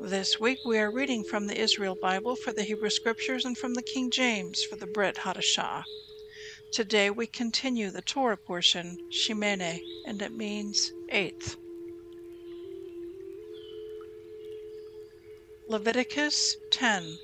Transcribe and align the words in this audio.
This 0.00 0.40
week 0.40 0.58
we 0.64 0.78
are 0.78 0.90
reading 0.90 1.22
from 1.22 1.46
the 1.46 1.56
Israel 1.56 1.94
Bible 1.94 2.34
for 2.34 2.52
the 2.52 2.64
Hebrew 2.64 2.90
Scriptures 2.90 3.44
and 3.44 3.56
from 3.56 3.74
the 3.74 3.82
King 3.82 4.10
James 4.10 4.62
for 4.64 4.74
the 4.74 4.88
Brit 4.88 5.16
Hadashah. 5.16 5.84
Today 6.72 7.10
we 7.10 7.28
continue 7.28 7.90
the 7.90 8.02
Torah 8.02 8.36
portion, 8.36 8.98
Shemini, 9.10 9.80
and 10.04 10.20
it 10.20 10.32
means 10.32 10.92
eighth. 11.10 11.56
Leviticus 15.68 16.56
10 16.70 17.18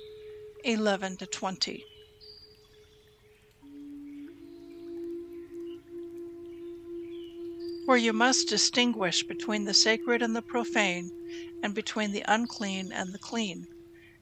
11 0.63 1.17
to 1.17 1.27
20. 1.27 1.90
For 7.91 7.97
you 7.97 8.13
must 8.13 8.47
distinguish 8.47 9.23
between 9.23 9.65
the 9.65 9.73
sacred 9.73 10.21
and 10.21 10.33
the 10.33 10.41
profane, 10.41 11.11
and 11.61 11.75
between 11.75 12.13
the 12.13 12.23
unclean 12.25 12.93
and 12.93 13.13
the 13.13 13.19
clean, 13.19 13.67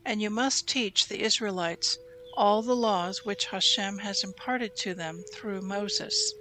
and 0.03 0.19
you 0.23 0.31
must 0.31 0.67
teach 0.67 1.07
the 1.07 1.21
Israelites 1.21 1.99
all 2.35 2.63
the 2.63 2.75
laws 2.75 3.23
which 3.25 3.45
Hashem 3.45 3.99
has 3.99 4.23
imparted 4.23 4.75
to 4.77 4.95
them 4.95 5.23
through 5.35 5.61
Moses. 5.61 6.33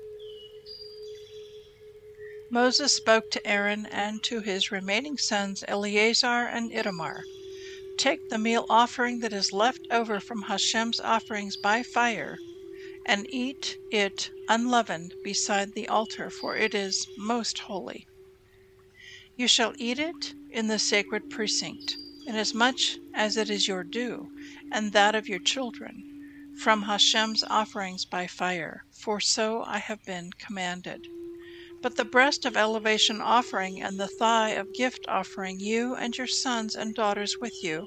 Moses 2.51 2.95
spoke 2.95 3.31
to 3.33 3.47
Aaron 3.47 3.85
and 3.85 4.23
to 4.25 4.41
his 4.41 4.73
remaining 4.73 5.19
sons 5.19 5.63
Eleazar 5.69 6.47
and 6.47 6.73
Ithamar 6.73 7.25
Take 7.99 8.31
the 8.31 8.39
meal 8.39 8.65
offering 8.71 9.21
that 9.21 9.35
is 9.35 9.53
left 9.53 9.87
over 9.91 10.19
from 10.19 10.45
Hashem's 10.45 10.99
offerings 10.99 11.59
by 11.59 11.83
fire, 11.83 12.39
and 13.09 13.27
eat 13.31 13.79
it 13.91 14.31
unleavened 14.49 15.15
beside 15.25 15.73
the 15.73 15.89
altar, 15.89 16.29
for 16.29 16.55
it 16.55 16.75
is 16.75 17.09
most 17.17 17.59
holy. 17.61 18.07
You 19.35 19.49
shall 19.49 19.73
eat 19.79 19.99
it 19.99 20.35
in 20.51 20.67
the 20.67 20.79
sacred 20.79 21.31
precinct, 21.31 21.97
inasmuch 22.27 22.81
as 23.15 23.39
it 23.39 23.49
is 23.49 23.67
your 23.67 23.83
due, 23.83 24.31
and 24.71 24.93
that 24.93 25.15
of 25.15 25.27
your 25.27 25.39
children, 25.39 26.05
from 26.63 26.83
Hashem's 26.83 27.43
offerings 27.45 28.05
by 28.05 28.27
fire, 28.27 28.85
for 28.93 29.21
so 29.21 29.65
I 29.65 29.79
have 29.79 30.05
been 30.05 30.31
commanded. 30.39 31.09
But 31.81 31.97
the 31.97 32.05
breast 32.05 32.45
of 32.45 32.57
elevation 32.57 33.23
offering 33.23 33.81
and 33.81 33.99
the 33.99 34.09
thigh 34.09 34.51
of 34.51 34.75
gift 34.75 35.07
offering 35.09 35.61
you 35.61 35.95
and 35.95 36.17
your 36.19 36.27
sons 36.27 36.75
and 36.75 36.95
daughters 36.95 37.39
with 37.41 37.55
you 37.63 37.87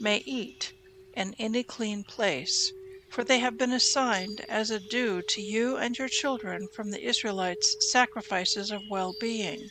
may 0.00 0.22
eat 0.26 0.72
in 1.14 1.34
any 1.38 1.62
clean 1.62 2.02
place, 2.02 2.72
for 3.16 3.24
they 3.24 3.38
have 3.38 3.56
been 3.56 3.72
assigned 3.72 4.44
as 4.46 4.70
a 4.70 4.78
due 4.78 5.22
to 5.22 5.40
you 5.40 5.74
and 5.78 5.96
your 5.98 6.06
children 6.06 6.68
from 6.74 6.90
the 6.90 7.02
Israelites' 7.02 7.74
sacrifices 7.90 8.70
of 8.70 8.82
well 8.90 9.14
being. 9.18 9.70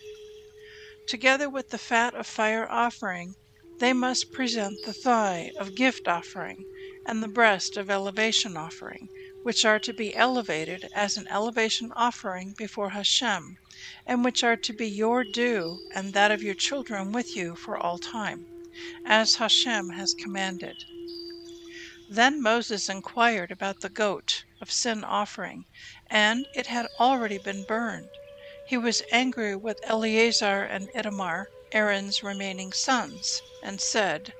Together 1.05 1.47
with 1.47 1.69
the 1.69 1.77
fat 1.77 2.15
of 2.15 2.25
fire 2.25 2.67
offering, 2.71 3.35
they 3.77 3.93
must 3.93 4.31
present 4.31 4.81
the 4.81 4.93
thigh 4.95 5.51
of 5.59 5.75
gift 5.75 6.07
offering 6.07 6.65
and 7.05 7.21
the 7.21 7.27
breast 7.27 7.77
of 7.77 7.87
elevation 7.87 8.57
offering 8.57 9.09
which 9.43 9.63
are 9.63 9.77
to 9.77 9.93
be 9.93 10.15
elevated 10.15 10.89
as 10.95 11.15
an 11.15 11.27
elevation 11.27 11.91
offering 11.95 12.55
before 12.57 12.89
Hashem, 12.89 13.57
and 14.07 14.25
which 14.25 14.43
are 14.43 14.57
to 14.57 14.73
be 14.73 14.87
your 14.89 15.23
due 15.23 15.87
and 15.93 16.13
that 16.13 16.31
of 16.31 16.41
your 16.41 16.55
children 16.55 17.11
with 17.11 17.35
you 17.35 17.55
for 17.55 17.77
all 17.77 17.99
time, 17.99 18.47
as 19.05 19.35
Hashem 19.35 19.89
has 19.89 20.15
commanded. 20.15 20.83
Then 22.07 22.39
Moses 22.39 22.87
inquired 22.87 23.49
about 23.49 23.79
the 23.79 23.89
goat 23.89 24.45
of 24.61 24.71
sin 24.71 25.03
offering, 25.03 25.65
and 26.05 26.47
it 26.53 26.67
had 26.67 26.85
already 26.99 27.39
been 27.39 27.63
burned. 27.63 28.19
He 28.63 28.77
was 28.77 29.01
angry 29.09 29.55
with 29.55 29.79
Eleazar 29.81 30.61
and 30.65 30.91
Ithamar, 30.93 31.49
Aaron's 31.71 32.21
remaining 32.21 32.73
sons, 32.73 33.41
and 33.59 33.81
said, 33.81 34.35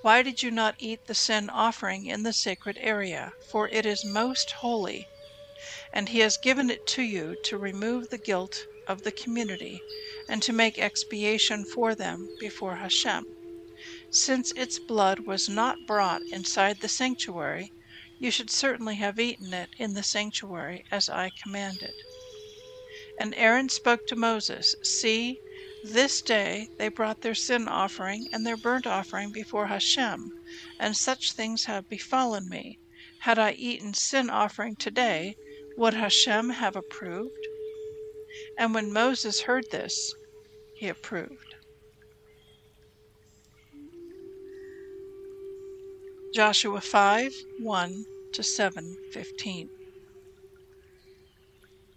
why 0.00 0.22
did 0.24 0.42
you 0.42 0.50
not 0.50 0.74
eat 0.80 1.06
the 1.06 1.14
sin 1.14 1.48
offering 1.48 2.06
in 2.06 2.24
the 2.24 2.32
sacred 2.32 2.76
area? 2.80 3.34
For 3.40 3.68
it 3.68 3.86
is 3.86 4.04
most 4.04 4.50
holy, 4.58 5.12
and 5.92 6.08
he 6.08 6.18
has 6.18 6.36
given 6.36 6.70
it 6.70 6.86
to 6.86 7.02
you 7.02 7.36
to 7.44 7.56
remove 7.56 8.08
the 8.08 8.18
guilt 8.18 8.66
of 8.84 9.02
the 9.02 9.12
community 9.12 9.84
and 10.26 10.42
to 10.42 10.52
make 10.52 10.76
expiation 10.76 11.64
for 11.66 11.94
them 11.94 12.30
before 12.36 12.78
Hashem. 12.78 13.22
Since 14.10 14.52
its 14.52 14.78
blood 14.78 15.20
was 15.20 15.48
not 15.48 15.86
brought 15.86 16.22
inside 16.30 16.80
the 16.80 16.88
sanctuary, 16.88 17.72
you 18.18 18.30
should 18.30 18.50
certainly 18.50 18.94
have 18.94 19.18
eaten 19.18 19.52
it 19.52 19.70
in 19.78 19.94
the 19.94 20.02
sanctuary 20.02 20.84
as 20.90 21.08
I 21.08 21.30
commanded. 21.42 21.92
And 23.18 23.34
Aaron 23.34 23.68
spoke 23.68 24.06
to 24.06 24.16
Moses, 24.16 24.76
See, 24.82 25.40
this 25.82 26.22
day 26.22 26.68
they 26.78 26.88
brought 26.88 27.22
their 27.22 27.34
sin 27.34 27.66
offering 27.66 28.28
and 28.32 28.46
their 28.46 28.56
burnt 28.56 28.86
offering 28.86 29.32
before 29.32 29.66
Hashem, 29.66 30.30
and 30.78 30.96
such 30.96 31.32
things 31.32 31.64
have 31.64 31.88
befallen 31.88 32.48
me. 32.48 32.78
Had 33.20 33.38
I 33.38 33.52
eaten 33.52 33.92
sin 33.92 34.30
offering 34.30 34.76
today, 34.76 35.36
would 35.76 35.94
Hashem 35.94 36.50
have 36.50 36.76
approved? 36.76 37.46
And 38.56 38.72
when 38.72 38.92
Moses 38.92 39.40
heard 39.42 39.70
this, 39.70 40.14
he 40.76 40.88
approved. 40.88 41.55
Joshua 46.36 46.82
5 46.82 47.32
1 47.60 48.04
to 48.34 48.42
7 48.42 48.96
15. 49.10 49.70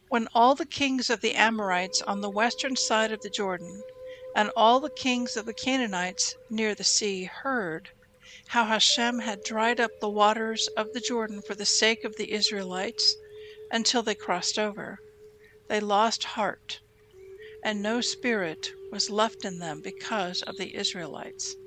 When 0.07 0.29
all 0.33 0.55
the 0.55 0.65
kings 0.65 1.09
of 1.09 1.19
the 1.19 1.33
Amorites 1.33 2.01
on 2.03 2.21
the 2.21 2.29
western 2.29 2.77
side 2.77 3.11
of 3.11 3.19
the 3.19 3.29
Jordan 3.29 3.83
and 4.37 4.49
all 4.55 4.79
the 4.79 4.91
kings 4.91 5.35
of 5.35 5.45
the 5.45 5.53
Canaanites 5.53 6.35
near 6.49 6.73
the 6.73 6.85
sea 6.85 7.25
heard 7.25 7.89
how 8.47 8.63
Hashem 8.63 9.19
had 9.19 9.43
dried 9.43 9.81
up 9.81 9.91
the 9.99 10.07
waters 10.07 10.69
of 10.77 10.93
the 10.93 11.01
Jordan 11.01 11.41
for 11.41 11.53
the 11.53 11.65
sake 11.65 12.05
of 12.05 12.15
the 12.15 12.31
Israelites 12.31 13.17
until 13.73 14.03
they 14.03 14.15
crossed 14.15 14.57
over, 14.57 14.99
they 15.67 15.81
lost 15.81 16.23
heart, 16.23 16.79
and 17.61 17.81
no 17.81 17.99
spirit 17.99 18.71
was 18.89 19.09
left 19.09 19.43
in 19.43 19.59
them 19.59 19.81
because 19.81 20.43
of 20.43 20.55
the 20.55 20.77
Israelites. 20.77 21.57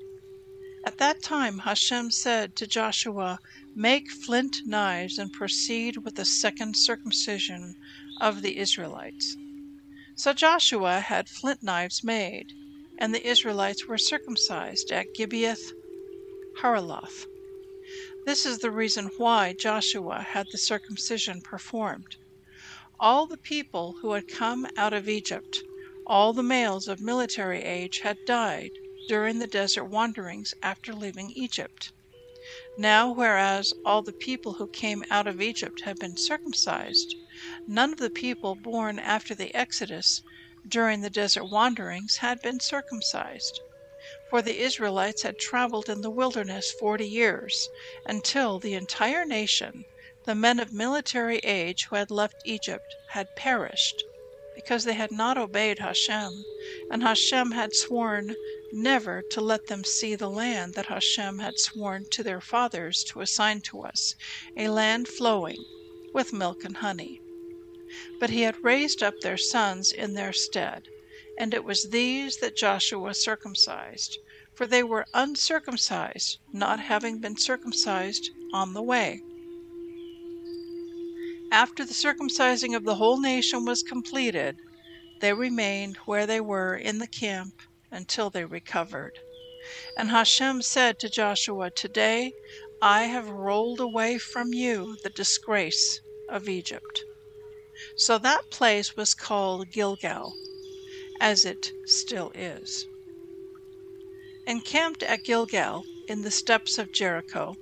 At 0.85 0.97
that 0.97 1.21
time 1.21 1.59
Hashem 1.59 2.11
said 2.11 2.57
to 2.57 2.67
Joshua, 2.67 3.39
Make 3.73 4.11
flint 4.11 4.57
knives 4.65 5.17
and 5.17 5.31
proceed 5.31 5.97
with 5.97 6.15
the 6.15 6.25
second 6.25 6.75
circumcision 6.75 7.75
of 8.19 8.41
the 8.41 8.57
Israelites. 8.57 9.37
So 10.17 10.33
Joshua 10.33 10.99
had 10.99 11.29
flint 11.29 11.63
knives 11.63 12.03
made, 12.03 12.51
and 12.97 13.15
the 13.15 13.25
Israelites 13.25 13.87
were 13.87 13.97
circumcised 13.97 14.91
at 14.91 15.13
Gibeath 15.15 15.71
Haaraloth. 16.61 17.27
This 18.25 18.45
is 18.45 18.59
the 18.59 18.71
reason 18.71 19.09
why 19.15 19.53
Joshua 19.53 20.21
had 20.21 20.47
the 20.51 20.57
circumcision 20.57 21.39
performed. 21.41 22.17
All 22.99 23.25
the 23.25 23.37
people 23.37 23.95
who 24.01 24.11
had 24.11 24.27
come 24.27 24.67
out 24.75 24.91
of 24.91 25.07
Egypt, 25.07 25.61
all 26.05 26.33
the 26.33 26.43
males 26.43 26.89
of 26.89 26.99
military 26.99 27.63
age, 27.63 27.99
had 27.99 28.17
died 28.25 28.71
during 29.07 29.39
the 29.39 29.47
desert 29.47 29.85
wanderings 29.85 30.53
after 30.61 30.93
leaving 30.93 31.31
Egypt. 31.31 31.91
Now, 32.77 33.11
whereas 33.11 33.73
all 33.83 34.01
the 34.01 34.13
people 34.13 34.53
who 34.53 34.67
came 34.67 35.03
out 35.09 35.27
of 35.27 35.41
Egypt 35.41 35.81
had 35.81 35.99
been 35.99 36.15
circumcised, 36.17 37.15
none 37.67 37.91
of 37.93 37.99
the 37.99 38.09
people 38.09 38.55
born 38.55 38.99
after 38.99 39.35
the 39.35 39.53
Exodus 39.55 40.21
during 40.67 41.01
the 41.01 41.09
desert 41.09 41.45
wanderings 41.45 42.17
had 42.17 42.41
been 42.41 42.59
circumcised 42.59 43.59
for 44.29 44.41
the 44.41 44.59
Israelites 44.59 45.21
had 45.21 45.37
traveled 45.37 45.89
in 45.89 46.01
the 46.01 46.09
wilderness 46.11 46.71
forty 46.71 47.07
years, 47.07 47.69
until 48.05 48.59
the 48.59 48.73
entire 48.73 49.25
nation, 49.25 49.85
the 50.25 50.35
men 50.35 50.59
of 50.59 50.73
military 50.73 51.37
age 51.39 51.85
who 51.85 51.95
had 51.95 52.11
left 52.11 52.41
Egypt, 52.43 52.95
had 53.11 53.35
perished, 53.35 54.03
because 54.55 54.83
they 54.83 54.93
had 54.93 55.11
not 55.11 55.37
obeyed 55.37 55.79
Hashem, 55.79 56.45
and 56.89 57.03
Hashem 57.03 57.51
had 57.51 57.73
sworn 57.75 58.35
never 58.73 59.21
to 59.21 59.39
let 59.39 59.67
them 59.67 59.83
see 59.83 60.15
the 60.15 60.29
land 60.29 60.73
that 60.73 60.87
Hashem 60.87 61.37
had 61.37 61.59
sworn 61.59 62.05
to 62.09 62.23
their 62.23 62.41
fathers 62.41 63.03
to 63.09 63.21
assign 63.21 63.61
to 63.61 63.83
us, 63.83 64.15
a 64.57 64.67
land 64.67 65.07
flowing 65.07 65.63
with 66.13 66.33
milk 66.33 66.63
and 66.63 66.77
honey. 66.77 67.21
But 68.19 68.31
he 68.31 68.41
had 68.41 68.63
raised 68.63 69.03
up 69.03 69.13
their 69.21 69.37
sons 69.37 69.91
in 69.91 70.15
their 70.15 70.33
stead, 70.33 70.87
and 71.37 71.53
it 71.53 71.63
was 71.63 71.89
these 71.89 72.37
that 72.37 72.55
Joshua 72.55 73.13
circumcised, 73.13 74.17
for 74.55 74.65
they 74.65 74.81
were 74.81 75.05
uncircumcised, 75.13 76.39
not 76.51 76.79
having 76.79 77.19
been 77.19 77.37
circumcised 77.37 78.31
on 78.53 78.73
the 78.73 78.81
way. 78.81 79.21
After 81.51 81.85
the 81.85 81.93
circumcising 81.93 82.75
of 82.75 82.83
the 82.83 82.95
whole 82.95 83.21
nation 83.21 83.65
was 83.65 83.83
completed, 83.83 84.57
they 85.21 85.33
remained 85.33 85.97
where 86.05 86.25
they 86.25 86.41
were 86.41 86.75
in 86.75 86.97
the 86.97 87.07
camp 87.07 87.61
until 87.93 88.29
they 88.29 88.43
recovered. 88.43 89.19
And 89.95 90.09
Hashem 90.09 90.61
said 90.61 90.99
to 90.99 91.09
Joshua, 91.09 91.69
Today 91.71 92.33
I 92.81 93.03
have 93.03 93.29
rolled 93.29 93.79
away 93.79 94.17
from 94.17 94.53
you 94.53 94.97
the 95.03 95.09
disgrace 95.09 96.01
of 96.27 96.49
Egypt. 96.49 97.05
So 97.95 98.17
that 98.17 98.49
place 98.49 98.95
was 98.97 99.13
called 99.13 99.71
Gilgal, 99.71 100.33
as 101.21 101.45
it 101.45 101.71
still 101.85 102.31
is. 102.35 102.87
Encamped 104.47 105.03
at 105.03 105.23
Gilgal, 105.23 105.85
in 106.09 106.21
the 106.21 106.31
steppes 106.31 106.77
of 106.77 106.91
Jericho, 106.91 107.55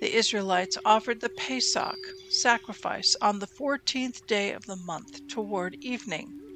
the 0.00 0.14
Israelites 0.14 0.78
offered 0.84 1.20
the 1.20 1.30
Pesach 1.30 1.98
sacrifice 2.28 3.16
on 3.20 3.40
the 3.40 3.48
fourteenth 3.48 4.24
day 4.28 4.52
of 4.52 4.66
the 4.66 4.76
month 4.76 5.26
toward 5.28 5.76
evening. 5.80 6.47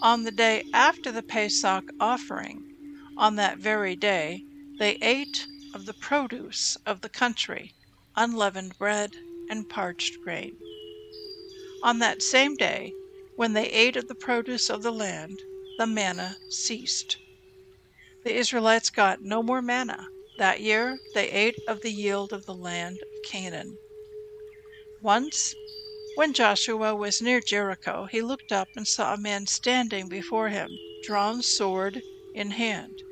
On 0.00 0.24
the 0.24 0.30
day 0.32 0.64
after 0.72 1.12
the 1.12 1.22
Pesach 1.22 1.90
offering, 2.00 2.64
on 3.16 3.36
that 3.36 3.58
very 3.58 3.94
day, 3.94 4.44
they 4.78 4.96
ate 5.02 5.46
of 5.74 5.86
the 5.86 5.94
produce 5.94 6.76
of 6.86 7.02
the 7.02 7.08
country, 7.08 7.74
unleavened 8.16 8.78
bread 8.78 9.12
and 9.48 9.68
parched 9.68 10.20
grain. 10.22 10.56
On 11.82 11.98
that 11.98 12.22
same 12.22 12.54
day, 12.56 12.94
when 13.36 13.52
they 13.52 13.66
ate 13.70 13.96
of 13.96 14.08
the 14.08 14.14
produce 14.14 14.70
of 14.70 14.82
the 14.82 14.92
land, 14.92 15.38
the 15.78 15.86
manna 15.86 16.36
ceased. 16.48 17.18
The 18.24 18.34
Israelites 18.34 18.90
got 18.90 19.22
no 19.22 19.42
more 19.42 19.62
manna. 19.62 20.08
That 20.38 20.60
year 20.60 20.98
they 21.14 21.30
ate 21.30 21.56
of 21.66 21.80
the 21.80 21.92
yield 21.92 22.32
of 22.32 22.46
the 22.46 22.54
land 22.54 22.98
of 23.02 23.30
Canaan. 23.30 23.76
Once, 25.02 25.54
when 26.14 26.32
Joshua 26.32 26.94
was 26.94 27.22
near 27.22 27.40
Jericho, 27.40 28.06
he 28.10 28.20
looked 28.20 28.52
up 28.52 28.68
and 28.76 28.86
saw 28.86 29.14
a 29.14 29.18
man 29.18 29.46
standing 29.46 30.08
before 30.08 30.50
him, 30.50 30.70
drawn 31.02 31.42
sword 31.42 32.02
in 32.34 32.50
hand. 32.50 33.02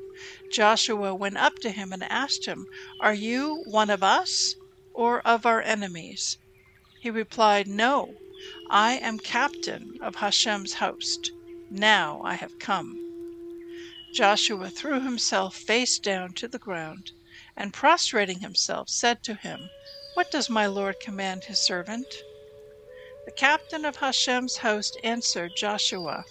Joshua 0.51 1.15
went 1.15 1.37
up 1.37 1.55
to 1.59 1.71
him 1.71 1.91
and 1.91 2.03
asked 2.03 2.45
him, 2.45 2.67
Are 2.99 3.13
you 3.13 3.63
one 3.65 3.89
of 3.89 4.03
us 4.03 4.55
or 4.93 5.19
of 5.21 5.45
our 5.45 5.61
enemies? 5.61 6.37
He 6.99 7.09
replied, 7.09 7.67
No, 7.67 8.15
I 8.69 8.93
am 8.93 9.17
captain 9.17 9.97
of 10.01 10.15
Hashem's 10.15 10.75
host. 10.75 11.31
Now 11.71 12.21
I 12.23 12.35
have 12.35 12.59
come. 12.59 12.97
Joshua 14.13 14.69
threw 14.69 14.99
himself 14.99 15.55
face 15.55 15.97
down 15.97 16.33
to 16.33 16.47
the 16.47 16.59
ground, 16.59 17.11
and 17.55 17.73
prostrating 17.73 18.41
himself, 18.41 18.89
said 18.89 19.23
to 19.23 19.33
him, 19.33 19.69
What 20.13 20.29
does 20.31 20.49
my 20.49 20.67
Lord 20.67 20.99
command 20.99 21.45
his 21.45 21.59
servant? 21.59 22.05
The 23.23 23.31
captain 23.31 23.85
of 23.85 23.97
Hashem's 23.97 24.57
host 24.57 24.97
answered 25.03 25.55
Joshua, 25.55 26.25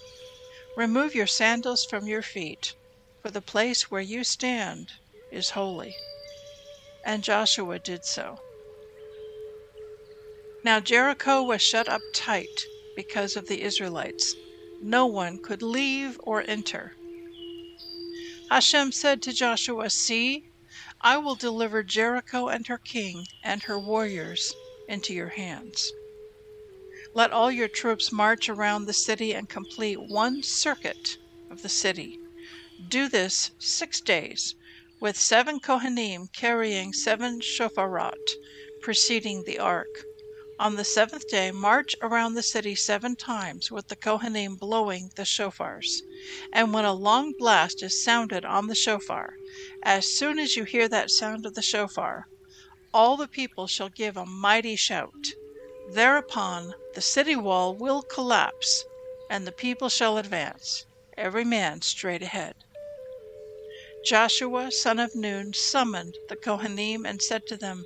Remove 0.75 1.15
your 1.15 1.27
sandals 1.27 1.85
from 1.85 2.05
your 2.05 2.21
feet, 2.21 2.75
for 3.21 3.31
the 3.31 3.41
place 3.41 3.89
where 3.89 4.01
you 4.01 4.25
stand 4.25 4.91
is 5.31 5.51
holy. 5.51 5.95
And 7.05 7.23
Joshua 7.23 7.79
did 7.79 8.03
so. 8.03 8.39
Now 10.65 10.81
Jericho 10.81 11.41
was 11.41 11.61
shut 11.61 11.87
up 11.87 12.01
tight 12.13 12.65
because 12.97 13.37
of 13.37 13.47
the 13.47 13.61
Israelites. 13.61 14.35
No 14.81 15.05
one 15.05 15.37
could 15.37 15.61
leave 15.61 16.19
or 16.23 16.43
enter. 16.45 16.91
Hashem 18.49 18.91
said 18.91 19.21
to 19.21 19.31
Joshua, 19.31 19.89
See, 19.89 20.43
I 20.99 21.17
will 21.17 21.35
deliver 21.35 21.83
Jericho 21.83 22.49
and 22.49 22.67
her 22.67 22.77
king 22.77 23.27
and 23.43 23.63
her 23.63 23.79
warriors 23.79 24.53
into 24.89 25.13
your 25.13 25.29
hands. 25.29 25.93
Let 27.13 27.31
all 27.31 27.51
your 27.51 27.67
troops 27.67 28.11
march 28.11 28.47
around 28.47 28.85
the 28.85 28.93
city 28.93 29.33
and 29.33 29.49
complete 29.49 29.99
one 29.99 30.43
circuit 30.43 31.17
of 31.49 31.61
the 31.61 31.67
city. 31.67 32.17
Do 32.87 33.09
this 33.09 33.51
six 33.59 33.99
days, 33.99 34.55
with 35.01 35.17
seven 35.17 35.59
Kohanim 35.59 36.31
carrying 36.31 36.93
seven 36.93 37.41
shofarot, 37.41 38.29
preceding 38.81 39.43
the 39.43 39.59
ark. 39.59 39.89
On 40.57 40.75
the 40.75 40.85
seventh 40.85 41.27
day, 41.27 41.51
march 41.51 41.95
around 42.01 42.35
the 42.35 42.43
city 42.43 42.75
seven 42.75 43.17
times 43.17 43.69
with 43.69 43.89
the 43.89 43.97
Kohanim 43.97 44.57
blowing 44.57 45.09
the 45.17 45.25
shofars. 45.25 46.01
And 46.53 46.73
when 46.73 46.85
a 46.85 46.93
long 46.93 47.33
blast 47.37 47.83
is 47.83 48.01
sounded 48.03 48.45
on 48.45 48.67
the 48.67 48.75
shofar, 48.75 49.33
as 49.83 50.05
soon 50.05 50.39
as 50.39 50.55
you 50.55 50.63
hear 50.63 50.87
that 50.87 51.11
sound 51.11 51.45
of 51.45 51.55
the 51.55 51.61
shofar, 51.61 52.27
all 52.93 53.17
the 53.17 53.27
people 53.27 53.67
shall 53.67 53.89
give 53.89 54.15
a 54.15 54.25
mighty 54.25 54.77
shout. 54.77 55.33
Thereupon 55.93 56.73
the 56.93 57.01
city 57.01 57.35
wall 57.35 57.75
will 57.75 58.01
collapse, 58.01 58.85
and 59.29 59.45
the 59.45 59.51
people 59.51 59.89
shall 59.89 60.17
advance, 60.17 60.85
every 61.17 61.43
man 61.43 61.81
straight 61.81 62.21
ahead. 62.21 62.55
Joshua, 64.05 64.71
son 64.71 64.99
of 64.99 65.13
Nun, 65.15 65.51
summoned 65.51 66.17
the 66.29 66.37
Kohanim 66.37 67.05
and 67.05 67.21
said 67.21 67.45
to 67.47 67.57
them, 67.57 67.83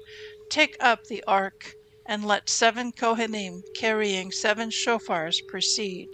Take 0.52 0.78
up 0.80 1.06
the 1.06 1.24
ark 1.24 1.74
and 2.06 2.24
let 2.24 2.48
seven 2.48 2.92
Kohanim 2.92 3.64
carrying 3.76 4.32
seven 4.32 4.70
shofars 4.70 5.42
precede 5.48 6.10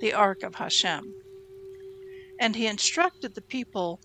the 0.00 0.12
ark 0.12 0.44
of 0.44 0.54
Hashem. 0.54 1.12
And 2.38 2.54
he 2.54 2.68
instructed 2.68 3.34
the 3.34 3.42
people, 3.42 4.00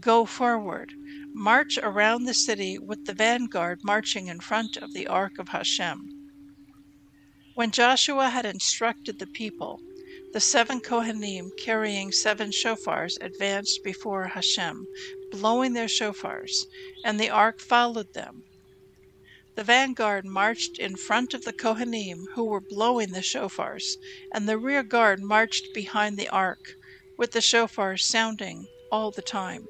Go 0.00 0.26
forward, 0.26 0.92
march 1.34 1.78
around 1.80 2.24
the 2.24 2.34
city 2.34 2.80
with 2.80 3.06
the 3.06 3.14
vanguard 3.14 3.84
marching 3.84 4.26
in 4.26 4.40
front 4.40 4.76
of 4.76 4.92
the 4.92 5.06
ark 5.06 5.38
of 5.38 5.50
Hashem. 5.50 6.19
When 7.54 7.72
Joshua 7.72 8.30
had 8.30 8.46
instructed 8.46 9.18
the 9.18 9.26
people, 9.26 9.82
the 10.30 10.38
seven 10.40 10.80
Kohanim 10.80 11.50
carrying 11.56 12.12
seven 12.12 12.52
shofars 12.52 13.18
advanced 13.20 13.82
before 13.82 14.28
Hashem, 14.28 14.86
blowing 15.32 15.72
their 15.72 15.88
shofars, 15.88 16.68
and 17.02 17.18
the 17.18 17.28
ark 17.28 17.58
followed 17.60 18.12
them. 18.12 18.44
The 19.56 19.64
vanguard 19.64 20.24
marched 20.24 20.78
in 20.78 20.94
front 20.94 21.34
of 21.34 21.42
the 21.42 21.52
Kohanim, 21.52 22.26
who 22.36 22.44
were 22.44 22.60
blowing 22.60 23.10
the 23.10 23.20
shofars, 23.20 23.98
and 24.30 24.48
the 24.48 24.56
rear 24.56 24.84
guard 24.84 25.20
marched 25.20 25.72
behind 25.74 26.16
the 26.16 26.28
ark, 26.28 26.76
with 27.16 27.32
the 27.32 27.40
shofars 27.40 28.04
sounding 28.04 28.68
all 28.92 29.10
the 29.10 29.22
time. 29.22 29.66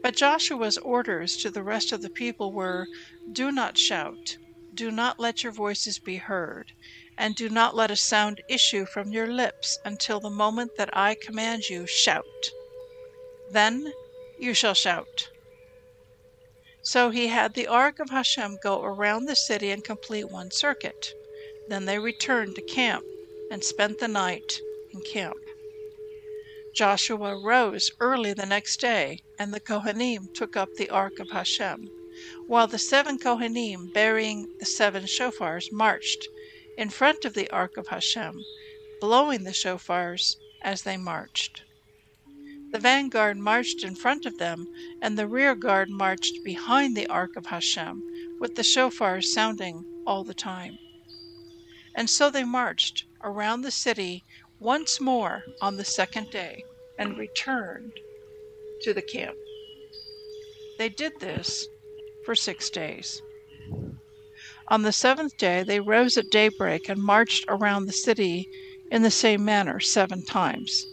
But 0.00 0.14
Joshua's 0.14 0.78
orders 0.78 1.36
to 1.38 1.50
the 1.50 1.64
rest 1.64 1.90
of 1.90 2.02
the 2.02 2.08
people 2.10 2.52
were 2.52 2.88
Do 3.28 3.50
not 3.50 3.76
shout, 3.78 4.38
do 4.78 4.92
not 4.92 5.18
let 5.18 5.42
your 5.42 5.50
voices 5.50 5.98
be 5.98 6.18
heard, 6.18 6.70
and 7.16 7.34
do 7.34 7.48
not 7.48 7.74
let 7.74 7.90
a 7.90 7.96
sound 7.96 8.40
issue 8.48 8.86
from 8.86 9.10
your 9.10 9.26
lips 9.26 9.76
until 9.84 10.20
the 10.20 10.30
moment 10.30 10.70
that 10.76 10.96
I 10.96 11.16
command 11.16 11.68
you, 11.68 11.84
shout. 11.84 12.52
Then 13.50 13.92
you 14.38 14.54
shall 14.54 14.74
shout. 14.74 15.30
So 16.80 17.10
he 17.10 17.26
had 17.26 17.54
the 17.54 17.66
ark 17.66 17.98
of 17.98 18.10
Hashem 18.10 18.58
go 18.62 18.80
around 18.84 19.24
the 19.24 19.34
city 19.34 19.72
and 19.72 19.82
complete 19.82 20.30
one 20.30 20.52
circuit. 20.52 21.12
Then 21.68 21.84
they 21.84 21.98
returned 21.98 22.54
to 22.54 22.62
camp 22.62 23.04
and 23.50 23.64
spent 23.64 23.98
the 23.98 24.06
night 24.06 24.60
in 24.92 25.00
camp. 25.00 25.42
Joshua 26.72 27.36
rose 27.36 27.90
early 27.98 28.32
the 28.32 28.46
next 28.46 28.80
day, 28.80 29.24
and 29.40 29.52
the 29.52 29.58
Kohanim 29.58 30.32
took 30.34 30.56
up 30.56 30.72
the 30.74 30.90
ark 30.90 31.18
of 31.18 31.32
Hashem, 31.32 31.90
while 32.46 32.66
the 32.66 32.78
seven 32.78 33.18
Kohanim, 33.18 33.92
bearing 33.92 34.48
the 34.58 34.66
seven 34.66 35.04
shofars, 35.04 35.70
marched 35.70 36.26
in 36.76 36.90
front 36.90 37.24
of 37.24 37.34
the 37.34 37.48
ark 37.50 37.76
of 37.76 37.88
Hashem, 37.88 38.42
blowing 39.00 39.44
the 39.44 39.52
shofars 39.52 40.36
as 40.62 40.82
they 40.82 40.96
marched. 40.96 41.62
The 42.72 42.80
vanguard 42.80 43.38
marched 43.38 43.84
in 43.84 43.94
front 43.94 44.26
of 44.26 44.38
them, 44.38 44.66
and 45.00 45.16
the 45.16 45.26
rear 45.26 45.54
guard 45.54 45.90
marched 45.90 46.42
behind 46.44 46.96
the 46.96 47.06
ark 47.06 47.36
of 47.36 47.46
Hashem, 47.46 48.02
with 48.40 48.56
the 48.56 48.62
shofars 48.62 49.32
sounding 49.32 49.84
all 50.06 50.24
the 50.24 50.34
time. 50.34 50.76
And 51.94 52.10
so 52.10 52.30
they 52.30 52.44
marched 52.44 53.04
around 53.22 53.62
the 53.62 53.70
city 53.70 54.24
once 54.60 55.00
more 55.00 55.44
on 55.60 55.76
the 55.76 55.84
second 55.84 56.30
day 56.30 56.64
and 56.98 57.16
returned 57.16 57.92
to 58.82 58.92
the 58.92 59.02
camp. 59.02 59.36
They 60.78 60.88
did 60.88 61.20
this 61.20 61.66
for 62.28 62.34
six 62.34 62.68
days. 62.68 63.22
On 64.68 64.82
the 64.82 64.92
seventh 64.92 65.38
day 65.38 65.62
they 65.62 65.80
rose 65.80 66.18
at 66.18 66.28
daybreak 66.30 66.86
and 66.90 67.02
marched 67.02 67.46
around 67.48 67.86
the 67.86 67.92
city 68.04 68.46
in 68.90 69.00
the 69.00 69.10
same 69.10 69.42
manner 69.46 69.80
seven 69.80 70.22
times. 70.26 70.84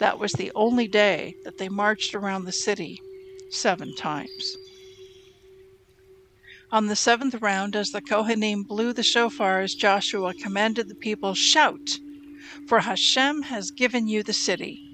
That 0.00 0.18
was 0.18 0.32
the 0.32 0.52
only 0.54 0.86
day 0.86 1.34
that 1.44 1.56
they 1.56 1.70
marched 1.70 2.14
around 2.14 2.44
the 2.44 2.52
city 2.52 3.00
seven 3.48 3.94
times. 3.96 4.54
On 6.70 6.88
the 6.88 6.96
seventh 6.96 7.36
round, 7.40 7.74
as 7.74 7.88
the 7.88 8.02
Kohanim 8.02 8.64
blew 8.68 8.92
the 8.92 9.00
shofars, 9.00 9.74
Joshua 9.74 10.34
commanded 10.34 10.90
the 10.90 10.94
people, 10.94 11.32
Shout! 11.32 12.00
For 12.68 12.80
Hashem 12.80 13.44
has 13.44 13.70
given 13.70 14.08
you 14.08 14.22
the 14.22 14.34
city. 14.34 14.91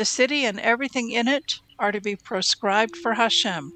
The 0.00 0.06
city 0.06 0.46
and 0.46 0.58
everything 0.58 1.10
in 1.10 1.28
it 1.28 1.56
are 1.78 1.92
to 1.92 2.00
be 2.00 2.16
proscribed 2.16 2.96
for 2.96 3.16
Hashem. 3.16 3.72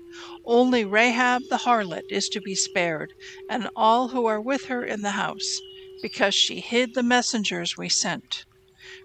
Only 0.46 0.82
Rahab 0.82 1.42
the 1.50 1.58
harlot 1.58 2.04
is 2.08 2.30
to 2.30 2.40
be 2.40 2.54
spared, 2.54 3.12
and 3.46 3.68
all 3.76 4.08
who 4.08 4.24
are 4.24 4.40
with 4.40 4.64
her 4.68 4.82
in 4.82 5.02
the 5.02 5.10
house, 5.20 5.60
because 6.00 6.34
she 6.34 6.60
hid 6.60 6.94
the 6.94 7.02
messengers 7.02 7.76
we 7.76 7.90
sent. 7.90 8.46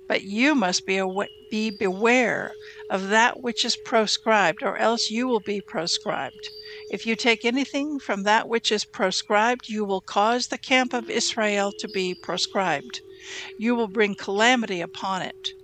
But 0.08 0.24
you 0.24 0.56
must 0.56 0.86
be, 0.86 0.98
awa- 0.98 1.28
be 1.52 1.72
beware 1.72 2.54
of 2.90 3.10
that 3.10 3.42
which 3.42 3.66
is 3.66 3.76
proscribed, 3.76 4.64
or 4.64 4.78
else 4.78 5.10
you 5.10 5.28
will 5.28 5.42
be 5.42 5.60
proscribed. 5.60 6.48
If 6.90 7.06
you 7.06 7.18
take 7.18 7.44
anything 7.44 8.00
from 8.00 8.24
that 8.24 8.48
which 8.48 8.72
is 8.72 8.86
proscribed, 8.86 9.68
you 9.68 9.84
will 9.84 10.00
cause 10.00 10.48
the 10.48 10.58
camp 10.58 10.94
of 10.94 11.10
Israel 11.10 11.74
to 11.80 11.90
be 11.90 12.16
proscribed. 12.16 13.02
You 13.58 13.76
will 13.76 13.90
bring 13.90 14.16
calamity 14.16 14.80
upon 14.80 15.24
it. 15.24 15.59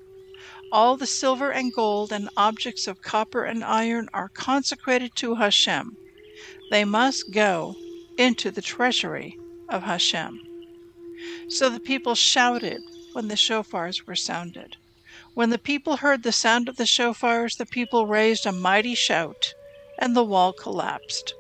All 0.76 0.98
the 0.98 1.08
silver 1.08 1.54
and 1.54 1.72
gold 1.72 2.12
and 2.12 2.28
objects 2.36 2.86
of 2.86 3.02
copper 3.02 3.46
and 3.46 3.64
iron 3.64 4.10
are 4.14 4.28
consecrated 4.28 5.16
to 5.16 5.36
Hashem. 5.36 5.96
They 6.70 6.84
must 6.84 7.32
go 7.32 7.78
into 8.18 8.52
the 8.52 8.62
treasury 8.62 9.40
of 9.70 9.84
Hashem. 9.84 10.38
So 11.48 11.70
the 11.70 11.80
people 11.80 12.14
shouted 12.14 12.82
when 13.14 13.30
the 13.30 13.38
shofars 13.38 14.06
were 14.06 14.18
sounded. 14.18 14.76
When 15.34 15.50
the 15.50 15.58
people 15.58 15.96
heard 15.96 16.24
the 16.24 16.34
sound 16.34 16.68
of 16.68 16.76
the 16.76 16.86
shofars, 16.86 17.56
the 17.56 17.66
people 17.66 18.06
raised 18.06 18.46
a 18.46 18.52
mighty 18.52 18.96
shout, 18.96 19.54
and 19.98 20.14
the 20.14 20.26
wall 20.26 20.52
collapsed. 20.52 21.34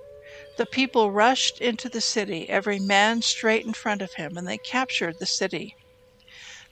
The 0.55 0.65
people 0.65 1.11
rushed 1.11 1.59
into 1.59 1.89
the 1.89 1.99
city, 1.99 2.47
every 2.47 2.79
man 2.79 3.21
straight 3.21 3.65
in 3.65 3.73
front 3.73 4.01
of 4.01 4.13
him, 4.13 4.37
and 4.37 4.47
they 4.47 4.59
captured 4.59 5.19
the 5.19 5.25
city. 5.25 5.75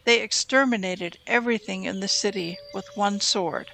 They 0.06 0.22
exterminated 0.22 1.18
everything 1.26 1.86
in 1.86 2.02
the 2.02 2.10
city 2.10 2.58
with 2.74 2.86
one 2.96 3.22
sword 3.22 3.72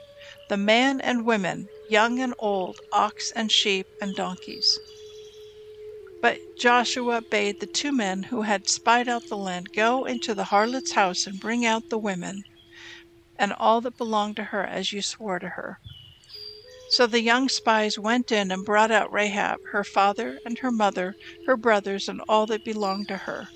the 0.48 0.57
men 0.57 1.01
and 1.01 1.25
women, 1.25 1.69
young 1.88 2.19
and 2.19 2.36
old, 2.38 2.79
ox 2.91 3.31
and 3.36 3.51
sheep 3.51 3.88
and 4.00 4.15
donkeys. 4.15 4.77
But 6.21 6.39
Joshua 6.55 7.24
bade 7.31 7.59
the 7.59 7.65
two 7.67 7.91
men 7.91 8.24
who 8.24 8.43
had 8.43 8.69
spied 8.69 9.07
out 9.09 9.24
the 9.27 9.38
land 9.38 9.74
go 9.74 10.05
into 10.05 10.36
the 10.36 10.45
harlot's 10.45 10.91
house 10.91 11.25
and 11.25 11.39
bring 11.39 11.65
out 11.65 11.89
the 11.89 11.98
women 11.98 12.43
and 13.39 13.51
all 13.53 13.81
that 13.81 13.98
belonged 13.98 14.36
to 14.36 14.43
her 14.45 14.63
as 14.63 14.91
you 14.93 15.01
swore 15.01 15.39
to 15.39 15.50
her. 15.50 15.79
So 16.91 17.07
the 17.07 17.21
young 17.21 17.50
spies 17.50 17.98
went 17.98 18.31
in 18.31 18.51
and 18.51 18.63
brought 18.65 18.91
out 18.91 19.12
Rahab, 19.12 19.62
her 19.71 19.83
father 19.83 20.39
and 20.45 20.59
her 20.59 20.71
mother, 20.71 21.15
her 21.48 21.57
brothers, 21.57 22.07
and 22.07 22.21
all 22.29 22.45
that 22.48 22.63
belonged 22.63 23.07
to 23.07 23.17
her. 23.17 23.48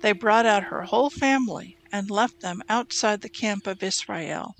They 0.00 0.12
brought 0.12 0.46
out 0.46 0.64
her 0.64 0.82
whole 0.82 1.10
family 1.10 1.77
and 1.92 2.10
left 2.10 2.40
them 2.40 2.62
outside 2.68 3.20
the 3.22 3.28
camp 3.28 3.66
of 3.66 3.82
Israel. 3.82 4.54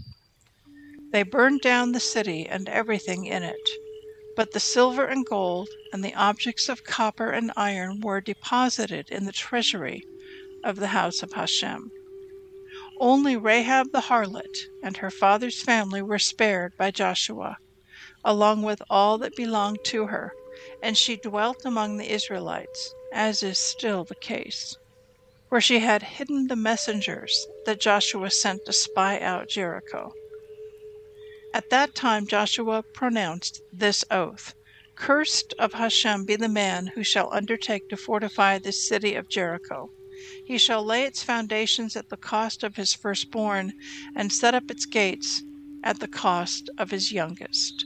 They 1.12 1.22
burned 1.22 1.60
down 1.62 1.92
the 1.92 2.00
city 2.00 2.46
and 2.48 2.68
everything 2.68 3.26
in 3.26 3.42
it, 3.42 3.70
but 4.36 4.52
the 4.52 4.60
silver 4.60 5.06
and 5.06 5.26
gold 5.26 5.68
and 5.92 6.04
the 6.04 6.14
objects 6.14 6.68
of 6.68 6.84
copper 6.84 7.30
and 7.30 7.52
iron 7.56 8.00
were 8.00 8.20
deposited 8.20 9.10
in 9.10 9.26
the 9.26 9.32
treasury 9.32 10.02
of 10.64 10.76
the 10.76 10.88
house 10.88 11.22
of 11.22 11.32
Hashem. 11.34 11.92
Only 13.00 13.36
Rahab 13.36 13.92
the 13.92 14.02
harlot 14.02 14.68
and 14.82 14.98
her 14.98 15.10
father's 15.10 15.60
family 15.62 16.02
were 16.02 16.18
spared 16.18 16.76
by 16.78 16.90
Joshua, 16.90 17.58
along 18.24 18.62
with 18.62 18.82
all 18.90 19.18
that 19.18 19.36
belonged 19.36 19.84
to 19.84 20.06
her, 20.08 20.34
and 20.82 20.98
she 20.98 21.16
dwelt 21.16 21.64
among 21.64 21.98
the 21.98 22.10
Israelites, 22.10 22.94
as 23.12 23.42
is 23.42 23.58
still 23.60 24.04
the 24.04 24.16
case 24.16 24.77
where 25.48 25.60
she 25.60 25.78
had 25.78 26.02
hidden 26.02 26.46
the 26.46 26.56
messengers 26.56 27.46
that 27.64 27.80
Joshua 27.80 28.30
sent 28.30 28.64
to 28.66 28.72
spy 28.72 29.18
out 29.20 29.48
Jericho. 29.48 30.12
At 31.54 31.70
that 31.70 31.94
time 31.94 32.26
Joshua 32.26 32.82
pronounced 32.82 33.62
this 33.72 34.04
oath 34.10 34.54
Cursed 34.98 35.54
of 35.60 35.74
Hashem 35.74 36.24
be 36.24 36.34
the 36.34 36.48
man 36.48 36.88
who 36.88 37.04
shall 37.04 37.32
undertake 37.32 37.88
to 37.88 37.96
fortify 37.96 38.58
this 38.58 38.88
city 38.88 39.14
of 39.14 39.28
Jericho. 39.28 39.90
He 40.44 40.58
shall 40.58 40.84
lay 40.84 41.04
its 41.04 41.22
foundations 41.22 41.94
at 41.94 42.08
the 42.08 42.16
cost 42.16 42.64
of 42.64 42.74
his 42.74 42.94
firstborn, 42.94 43.74
and 44.16 44.32
set 44.32 44.54
up 44.54 44.70
its 44.70 44.86
gates 44.86 45.42
at 45.84 46.00
the 46.00 46.08
cost 46.08 46.68
of 46.78 46.90
his 46.90 47.12
youngest. 47.12 47.84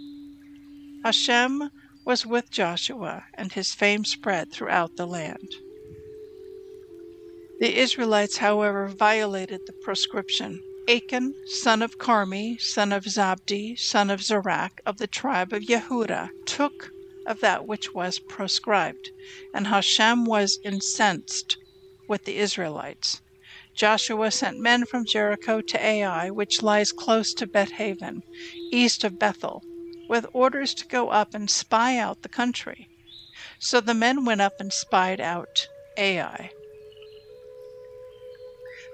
Hashem 1.04 1.71
was 2.07 2.25
with 2.25 2.50
Joshua, 2.50 3.26
and 3.35 3.52
his 3.52 3.75
fame 3.75 4.07
spread 4.07 4.50
throughout 4.50 4.97
the 4.97 5.07
land. 5.07 5.54
The 7.62 7.78
Israelites, 7.78 8.38
however, 8.38 8.88
violated 8.88 9.61
the 9.66 9.73
proscription. 9.73 10.64
Achan, 10.88 11.37
son 11.47 11.81
of 11.81 11.97
Carmi, 11.97 12.61
son 12.61 12.90
of 12.90 13.04
Zabdi, 13.04 13.78
son 13.78 14.11
of 14.11 14.21
Zerach, 14.21 14.81
of 14.85 14.97
the 14.97 15.07
tribe 15.07 15.52
of 15.52 15.62
Yehudah, 15.62 16.31
took 16.45 16.90
of 17.25 17.38
that 17.38 17.64
which 17.64 17.95
was 17.95 18.19
proscribed, 18.19 19.12
and 19.54 19.69
Hashem 19.69 20.25
was 20.25 20.59
incensed 20.64 21.57
with 22.09 22.25
the 22.25 22.38
Israelites. 22.38 23.21
Joshua 23.76 24.33
sent 24.33 24.59
men 24.59 24.85
from 24.85 25.04
Jericho 25.04 25.61
to 25.61 25.87
Ai, 25.87 26.33
which 26.33 26.64
lies 26.64 26.90
close 26.90 27.33
to 27.35 27.47
Bethaven, 27.47 28.23
east 28.73 29.04
of 29.04 29.21
Bethel, 29.21 29.62
with 30.09 30.26
orders 30.33 30.75
to 30.75 30.87
go 30.88 31.11
up 31.11 31.33
and 31.33 31.49
spy 31.49 31.97
out 31.97 32.23
the 32.23 32.28
country. 32.28 32.88
So 33.61 33.81
the 33.81 33.95
men 33.95 34.25
went 34.25 34.40
up 34.40 34.54
and 34.59 34.73
spied 34.73 35.21
out 35.21 35.69
Ai. 35.97 36.50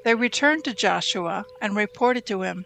They 0.05 0.15
returned 0.15 0.65
to 0.65 0.75
Joshua 0.75 1.45
and 1.61 1.77
reported 1.77 2.27
to 2.27 2.43
him, 2.43 2.65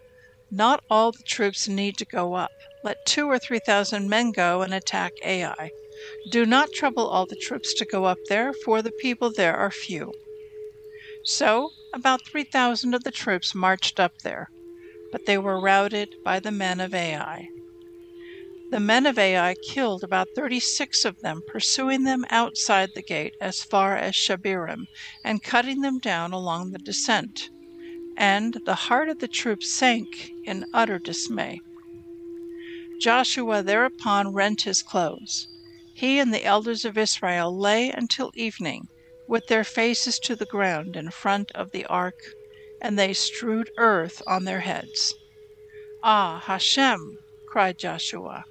Not 0.51 0.83
all 0.89 1.11
the 1.11 1.23
troops 1.23 1.67
need 1.67 1.97
to 1.97 2.05
go 2.05 2.35
up. 2.35 2.51
Let 2.83 3.05
two 3.05 3.29
or 3.29 3.39
three 3.39 3.59
thousand 3.59 4.09
men 4.09 4.31
go 4.31 4.61
and 4.61 4.73
attack 4.73 5.13
Ai. 5.23 5.71
Do 6.29 6.45
not 6.45 6.73
trouble 6.73 7.07
all 7.07 7.25
the 7.25 7.35
troops 7.35 7.73
to 7.75 7.85
go 7.85 8.05
up 8.05 8.19
there, 8.27 8.53
for 8.53 8.81
the 8.81 8.91
people 8.91 9.31
there 9.31 9.55
are 9.55 9.71
few. 9.71 10.13
So 11.23 11.71
about 11.93 12.25
three 12.25 12.43
thousand 12.43 12.93
of 12.93 13.03
the 13.03 13.11
troops 13.11 13.55
marched 13.55 13.99
up 13.99 14.19
there, 14.23 14.49
but 15.11 15.25
they 15.25 15.37
were 15.37 15.59
routed 15.59 16.15
by 16.23 16.39
the 16.39 16.51
men 16.51 16.79
of 16.79 16.93
Ai. 16.93 17.47
The 18.73 18.79
men 18.79 19.05
of 19.05 19.19
Ai 19.19 19.53
killed 19.53 20.03
about 20.03 20.29
thirty 20.33 20.59
six 20.59 21.05
of 21.05 21.21
them, 21.21 21.43
pursuing 21.45 22.05
them 22.05 22.25
outside 22.31 22.89
the 22.95 23.03
gate 23.03 23.35
as 23.39 23.61
far 23.63 23.95
as 23.95 24.15
Shebarim, 24.15 24.87
and 25.23 25.43
cutting 25.43 25.81
them 25.81 25.99
down 25.99 26.33
along 26.33 26.71
the 26.71 26.79
descent. 26.79 27.51
And 28.17 28.57
the 28.65 28.73
heart 28.73 29.09
of 29.09 29.19
the 29.19 29.27
troops 29.27 29.71
sank 29.71 30.31
in 30.43 30.65
utter 30.73 30.97
dismay. 30.97 31.61
Joshua 32.99 33.61
thereupon 33.61 34.33
rent 34.33 34.63
his 34.63 34.81
clothes. 34.81 35.47
He 35.93 36.17
and 36.17 36.33
the 36.33 36.43
elders 36.43 36.83
of 36.83 36.97
Israel 36.97 37.55
lay 37.55 37.91
until 37.91 38.31
evening, 38.33 38.87
with 39.27 39.45
their 39.45 39.63
faces 39.63 40.17
to 40.21 40.35
the 40.35 40.47
ground 40.47 40.95
in 40.95 41.11
front 41.11 41.51
of 41.51 41.69
the 41.69 41.85
ark, 41.85 42.19
and 42.81 42.97
they 42.97 43.13
strewed 43.13 43.69
earth 43.77 44.23
on 44.25 44.45
their 44.45 44.61
heads. 44.61 45.13
Ah, 46.01 46.41
Hashem, 46.47 47.19
cried 47.45 47.77
Joshua, 47.77 48.45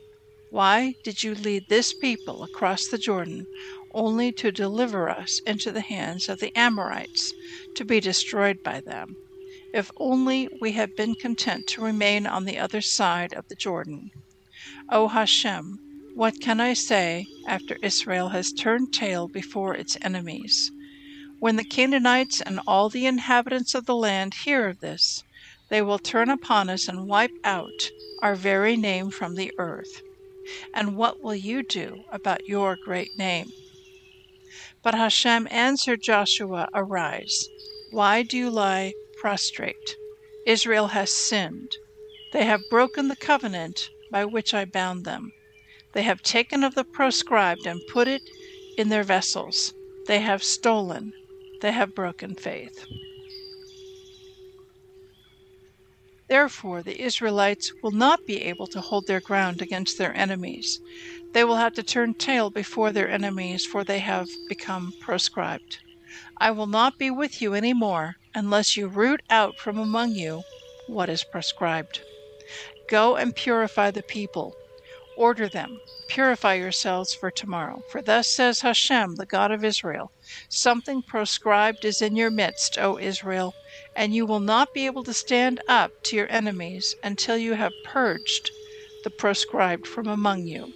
why 0.52 0.94
did 1.02 1.22
you 1.22 1.34
lead 1.34 1.66
this 1.68 1.94
people 1.94 2.42
across 2.42 2.86
the 2.86 2.98
Jordan 2.98 3.46
only 3.94 4.30
to 4.32 4.52
deliver 4.52 5.08
us 5.08 5.40
into 5.46 5.72
the 5.72 5.80
hands 5.80 6.28
of 6.28 6.40
the 6.40 6.54
Amorites, 6.54 7.32
to 7.74 7.86
be 7.86 8.00
destroyed 8.00 8.58
by 8.62 8.82
them? 8.82 9.16
If 9.72 9.90
only 9.96 10.50
we 10.60 10.72
had 10.72 10.94
been 10.94 11.14
content 11.14 11.66
to 11.68 11.80
remain 11.80 12.26
on 12.26 12.44
the 12.44 12.58
other 12.58 12.82
side 12.82 13.32
of 13.32 13.48
the 13.48 13.54
Jordan. 13.54 14.10
O 14.90 15.08
Hashem, 15.08 15.78
what 16.14 16.34
can 16.42 16.60
I 16.60 16.74
say 16.74 17.24
after 17.46 17.78
Israel 17.80 18.28
has 18.28 18.52
turned 18.52 18.92
tail 18.92 19.28
before 19.28 19.74
its 19.74 19.96
enemies? 20.02 20.70
When 21.38 21.56
the 21.56 21.64
Canaanites 21.64 22.42
and 22.42 22.60
all 22.66 22.90
the 22.90 23.06
inhabitants 23.06 23.74
of 23.74 23.86
the 23.86 23.96
land 23.96 24.34
hear 24.44 24.68
of 24.68 24.80
this, 24.80 25.22
they 25.70 25.80
will 25.80 25.98
turn 25.98 26.28
upon 26.28 26.68
us 26.68 26.88
and 26.88 27.08
wipe 27.08 27.38
out 27.42 27.90
our 28.20 28.34
very 28.34 28.76
name 28.76 29.10
from 29.10 29.34
the 29.34 29.50
earth. 29.56 30.02
And 30.74 30.96
what 30.96 31.20
will 31.20 31.34
you 31.34 31.62
do 31.62 32.04
about 32.10 32.48
your 32.48 32.76
great 32.76 33.16
name? 33.16 33.52
But 34.82 34.94
Hashem 34.94 35.46
answered 35.50 36.02
Joshua, 36.02 36.68
Arise. 36.74 37.48
Why 37.90 38.22
do 38.22 38.36
you 38.36 38.50
lie 38.50 38.94
prostrate? 39.20 39.96
Israel 40.46 40.88
has 40.88 41.12
sinned. 41.14 41.76
They 42.32 42.44
have 42.44 42.68
broken 42.70 43.08
the 43.08 43.16
covenant 43.16 43.90
by 44.10 44.24
which 44.24 44.52
I 44.52 44.64
bound 44.64 45.04
them. 45.04 45.32
They 45.92 46.02
have 46.02 46.22
taken 46.22 46.64
of 46.64 46.74
the 46.74 46.84
proscribed 46.84 47.66
and 47.66 47.80
put 47.86 48.08
it 48.08 48.22
in 48.76 48.88
their 48.88 49.04
vessels. 49.04 49.74
They 50.06 50.20
have 50.20 50.42
stolen. 50.42 51.12
They 51.60 51.72
have 51.72 51.94
broken 51.94 52.34
faith. 52.34 52.84
Therefore, 56.32 56.82
the 56.82 56.98
Israelites 56.98 57.74
will 57.82 57.90
not 57.90 58.24
be 58.24 58.40
able 58.40 58.66
to 58.68 58.80
hold 58.80 59.06
their 59.06 59.20
ground 59.20 59.60
against 59.60 59.98
their 59.98 60.16
enemies. 60.16 60.80
They 61.34 61.44
will 61.44 61.56
have 61.56 61.74
to 61.74 61.82
turn 61.82 62.14
tail 62.14 62.48
before 62.48 62.90
their 62.90 63.10
enemies, 63.10 63.66
for 63.66 63.84
they 63.84 63.98
have 63.98 64.30
become 64.48 64.94
proscribed. 64.98 65.80
I 66.40 66.50
will 66.50 66.66
not 66.66 66.96
be 66.96 67.10
with 67.10 67.42
you 67.42 67.52
any 67.52 67.74
more 67.74 68.14
unless 68.34 68.78
you 68.78 68.88
root 68.88 69.20
out 69.28 69.58
from 69.58 69.76
among 69.76 70.14
you 70.14 70.40
what 70.86 71.10
is 71.10 71.22
proscribed. 71.22 72.00
Go 72.88 73.14
and 73.16 73.36
purify 73.36 73.90
the 73.90 74.02
people 74.02 74.54
Order 75.18 75.50
them, 75.50 75.82
Purify 76.08 76.54
yourselves 76.54 77.12
for 77.12 77.30
tomorrow. 77.30 77.82
For 77.90 78.00
thus 78.00 78.26
says 78.26 78.62
Hashem, 78.62 79.16
the 79.16 79.26
God 79.26 79.50
of 79.50 79.62
Israel 79.62 80.10
Something 80.48 81.02
proscribed 81.02 81.84
is 81.84 82.00
in 82.00 82.16
your 82.16 82.30
midst, 82.30 82.78
O 82.78 82.98
Israel, 82.98 83.54
and 83.94 84.14
you 84.14 84.26
will 84.26 84.40
not 84.40 84.72
be 84.72 84.86
able 84.86 85.04
to 85.04 85.12
stand 85.12 85.60
up 85.68 85.92
to 86.02 86.16
your 86.16 86.30
enemies 86.30 86.94
until 87.02 87.36
you 87.36 87.54
have 87.54 87.72
purged 87.84 88.50
the 89.04 89.10
proscribed 89.10 89.86
from 89.86 90.06
among 90.06 90.46
you. 90.46 90.72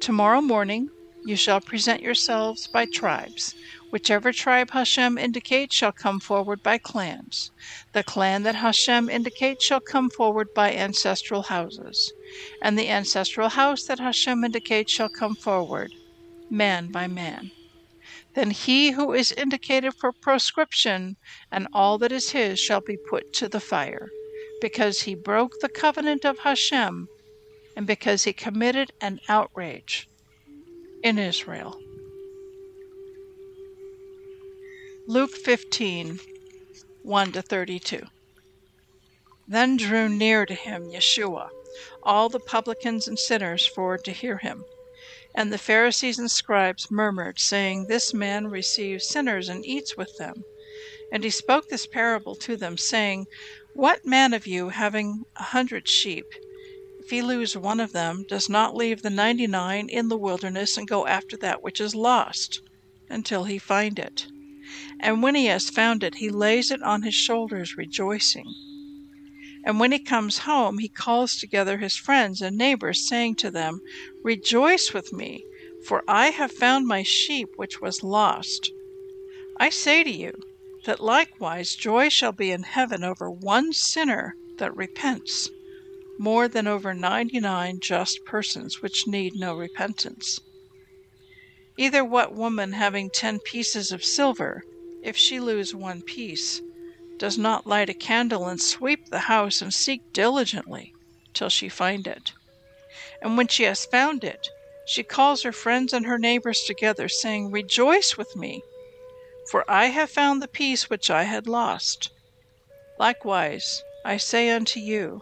Tomorrow 0.00 0.40
morning 0.40 0.88
you 1.24 1.36
shall 1.36 1.60
present 1.60 2.02
yourselves 2.02 2.66
by 2.66 2.86
tribes. 2.86 3.54
Whichever 3.90 4.32
tribe 4.32 4.70
Hashem 4.70 5.18
indicates 5.18 5.74
shall 5.74 5.92
come 5.92 6.20
forward 6.20 6.62
by 6.62 6.78
clans. 6.78 7.50
The 7.92 8.02
clan 8.02 8.42
that 8.44 8.54
Hashem 8.54 9.10
indicates 9.10 9.64
shall 9.64 9.80
come 9.80 10.10
forward 10.10 10.48
by 10.54 10.72
ancestral 10.72 11.42
houses. 11.42 12.12
And 12.62 12.78
the 12.78 12.88
ancestral 12.88 13.50
house 13.50 13.84
that 13.84 13.98
Hashem 13.98 14.44
indicates 14.44 14.92
shall 14.92 15.10
come 15.10 15.34
forward, 15.34 15.92
man 16.48 16.90
by 16.90 17.06
man. 17.06 17.50
Then 18.34 18.50
he 18.50 18.92
who 18.92 19.12
is 19.12 19.32
indicated 19.32 19.92
for 19.94 20.12
proscription 20.12 21.16
and 21.50 21.66
all 21.72 21.98
that 21.98 22.12
is 22.12 22.30
his 22.30 22.60
shall 22.60 22.80
be 22.80 22.96
put 22.96 23.32
to 23.34 23.48
the 23.48 23.60
fire, 23.60 24.08
because 24.60 25.02
he 25.02 25.14
broke 25.14 25.58
the 25.60 25.68
covenant 25.68 26.24
of 26.24 26.38
Hashem 26.38 27.08
and 27.76 27.86
because 27.86 28.24
he 28.24 28.32
committed 28.32 28.92
an 29.00 29.20
outrage 29.28 30.08
in 31.02 31.18
Israel. 31.18 31.80
Luke 35.06 35.32
15 35.32 36.20
1 37.02 37.32
to 37.32 37.42
32. 37.42 38.02
Then 39.48 39.76
drew 39.76 40.08
near 40.08 40.46
to 40.46 40.54
him 40.54 40.84
Yeshua, 40.84 41.48
all 42.04 42.28
the 42.28 42.38
publicans 42.38 43.08
and 43.08 43.18
sinners, 43.18 43.66
for 43.66 43.98
to 43.98 44.12
hear 44.12 44.38
him. 44.38 44.64
And 45.34 45.52
the 45.52 45.58
Pharisees 45.58 46.18
and 46.18 46.30
scribes 46.30 46.90
murmured, 46.90 47.38
saying, 47.38 47.86
This 47.86 48.12
man 48.12 48.48
receives 48.48 49.08
sinners 49.08 49.48
and 49.48 49.64
eats 49.64 49.96
with 49.96 50.16
them. 50.18 50.42
And 51.12 51.24
he 51.24 51.30
spoke 51.30 51.68
this 51.68 51.86
parable 51.86 52.34
to 52.36 52.56
them, 52.56 52.76
saying, 52.76 53.26
What 53.74 54.04
man 54.04 54.32
of 54.32 54.46
you, 54.46 54.70
having 54.70 55.24
a 55.36 55.44
hundred 55.44 55.88
sheep, 55.88 56.26
if 57.00 57.10
he 57.10 57.22
lose 57.22 57.56
one 57.56 57.80
of 57.80 57.92
them, 57.92 58.24
does 58.28 58.48
not 58.48 58.76
leave 58.76 59.02
the 59.02 59.10
ninety 59.10 59.46
nine 59.46 59.88
in 59.88 60.08
the 60.08 60.18
wilderness 60.18 60.76
and 60.76 60.88
go 60.88 61.06
after 61.06 61.36
that 61.38 61.62
which 61.62 61.80
is 61.80 61.94
lost, 61.94 62.60
until 63.08 63.44
he 63.44 63.58
find 63.58 63.98
it? 63.98 64.26
And 65.00 65.22
when 65.22 65.34
he 65.34 65.46
has 65.46 65.70
found 65.70 66.04
it, 66.04 66.16
he 66.16 66.30
lays 66.30 66.70
it 66.70 66.82
on 66.82 67.02
his 67.02 67.14
shoulders, 67.14 67.76
rejoicing. 67.76 68.46
And 69.64 69.78
when 69.78 69.92
he 69.92 69.98
comes 69.98 70.38
home, 70.38 70.78
he 70.78 70.88
calls 70.88 71.36
together 71.36 71.78
his 71.78 71.96
friends 71.96 72.40
and 72.40 72.56
neighbors, 72.56 73.06
saying 73.06 73.36
to 73.36 73.50
them, 73.50 73.80
Rejoice 74.22 74.92
with 74.92 75.12
me, 75.12 75.44
for 75.86 76.02
I 76.08 76.28
have 76.30 76.52
found 76.52 76.86
my 76.86 77.02
sheep 77.02 77.48
which 77.56 77.80
was 77.80 78.02
lost. 78.02 78.70
I 79.58 79.68
say 79.68 80.02
to 80.02 80.10
you, 80.10 80.32
that 80.84 81.00
likewise 81.00 81.74
joy 81.76 82.08
shall 82.08 82.32
be 82.32 82.50
in 82.50 82.62
heaven 82.62 83.04
over 83.04 83.30
one 83.30 83.72
sinner 83.72 84.34
that 84.58 84.74
repents, 84.76 85.50
more 86.18 86.48
than 86.48 86.66
over 86.66 86.94
ninety 86.94 87.40
nine 87.40 87.80
just 87.80 88.24
persons 88.24 88.80
which 88.80 89.06
need 89.06 89.34
no 89.34 89.54
repentance. 89.54 90.40
Either 91.76 92.04
what 92.04 92.34
woman 92.34 92.72
having 92.72 93.10
ten 93.10 93.38
pieces 93.40 93.92
of 93.92 94.04
silver, 94.04 94.62
if 95.02 95.16
she 95.16 95.38
lose 95.40 95.74
one 95.74 96.02
piece, 96.02 96.60
does 97.20 97.36
not 97.36 97.66
light 97.66 97.90
a 97.90 97.94
candle 97.94 98.48
and 98.48 98.62
sweep 98.62 99.10
the 99.10 99.18
house 99.18 99.60
and 99.60 99.74
seek 99.74 100.00
diligently 100.14 100.94
till 101.34 101.50
she 101.50 101.68
find 101.68 102.06
it? 102.06 102.32
And 103.20 103.36
when 103.36 103.46
she 103.46 103.64
has 103.64 103.84
found 103.84 104.24
it, 104.24 104.48
she 104.86 105.02
calls 105.02 105.42
her 105.42 105.52
friends 105.52 105.92
and 105.92 106.06
her 106.06 106.18
neighbors 106.18 106.62
together, 106.62 107.10
saying, 107.10 107.50
Rejoice 107.50 108.16
with 108.16 108.34
me, 108.34 108.62
for 109.50 109.70
I 109.70 109.86
have 109.86 110.10
found 110.10 110.40
the 110.40 110.48
piece 110.48 110.88
which 110.88 111.10
I 111.10 111.24
had 111.24 111.46
lost. 111.46 112.10
Likewise, 112.98 113.82
I 114.02 114.16
say 114.16 114.48
unto 114.48 114.80
you, 114.80 115.20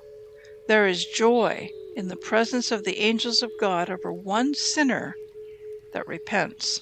there 0.68 0.86
is 0.86 1.04
joy 1.04 1.68
in 1.96 2.06
the 2.06 2.16
presence 2.16 2.70
of 2.70 2.84
the 2.84 3.00
angels 3.00 3.42
of 3.42 3.50
God 3.58 3.90
over 3.90 4.12
one 4.12 4.54
sinner 4.54 5.14
that 5.92 6.06
repents. 6.06 6.80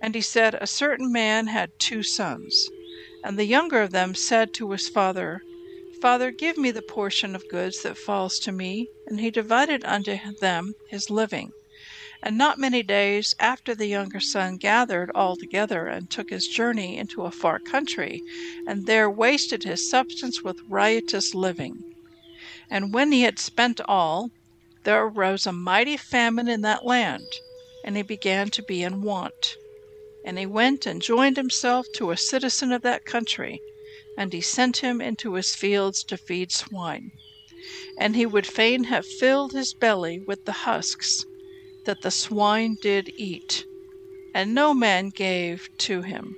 And 0.00 0.14
he 0.14 0.20
said, 0.20 0.54
A 0.54 0.66
certain 0.68 1.12
man 1.12 1.48
had 1.48 1.72
two 1.80 2.04
sons. 2.04 2.70
And 3.22 3.38
the 3.38 3.44
younger 3.44 3.80
of 3.82 3.92
them 3.92 4.14
said 4.14 4.52
to 4.54 4.70
his 4.72 4.88
father, 4.88 5.42
Father, 6.00 6.30
give 6.30 6.56
me 6.56 6.70
the 6.70 6.82
portion 6.82 7.36
of 7.36 7.48
goods 7.48 7.82
that 7.82 7.96
falls 7.96 8.38
to 8.40 8.52
me. 8.52 8.88
And 9.06 9.20
he 9.20 9.30
divided 9.30 9.84
unto 9.84 10.18
them 10.40 10.74
his 10.88 11.10
living. 11.10 11.52
And 12.22 12.36
not 12.36 12.58
many 12.58 12.82
days 12.82 13.34
after 13.38 13.74
the 13.74 13.86
younger 13.86 14.20
son 14.20 14.56
gathered 14.56 15.10
all 15.14 15.36
together 15.36 15.86
and 15.86 16.10
took 16.10 16.30
his 16.30 16.46
journey 16.48 16.96
into 16.96 17.22
a 17.22 17.30
far 17.30 17.58
country, 17.58 18.22
and 18.66 18.86
there 18.86 19.10
wasted 19.10 19.64
his 19.64 19.88
substance 19.88 20.42
with 20.42 20.60
riotous 20.68 21.34
living. 21.34 21.82
And 22.70 22.92
when 22.92 23.12
he 23.12 23.22
had 23.22 23.38
spent 23.38 23.80
all, 23.86 24.30
there 24.84 25.04
arose 25.04 25.46
a 25.46 25.52
mighty 25.52 25.96
famine 25.96 26.48
in 26.48 26.62
that 26.62 26.84
land 26.84 27.26
and 27.84 27.96
he 27.96 28.02
began 28.02 28.48
to 28.50 28.62
be 28.62 28.82
in 28.82 29.02
want. 29.02 29.56
And 30.24 30.38
he 30.38 30.46
went 30.46 30.86
and 30.86 31.02
joined 31.02 31.36
himself 31.36 31.86
to 31.94 32.10
a 32.10 32.16
citizen 32.16 32.70
of 32.72 32.82
that 32.82 33.04
country, 33.04 33.60
and 34.16 34.32
he 34.32 34.40
sent 34.40 34.76
him 34.78 35.00
into 35.00 35.34
his 35.34 35.54
fields 35.54 36.04
to 36.04 36.16
feed 36.16 36.52
swine. 36.52 37.10
And 37.98 38.14
he 38.14 38.26
would 38.26 38.46
fain 38.46 38.84
have 38.84 39.04
filled 39.06 39.52
his 39.52 39.74
belly 39.74 40.20
with 40.20 40.44
the 40.44 40.52
husks 40.52 41.24
that 41.86 42.02
the 42.02 42.10
swine 42.10 42.76
did 42.80 43.12
eat, 43.16 43.64
and 44.34 44.54
no 44.54 44.72
man 44.72 45.08
gave 45.08 45.68
to 45.78 46.02
him. 46.02 46.36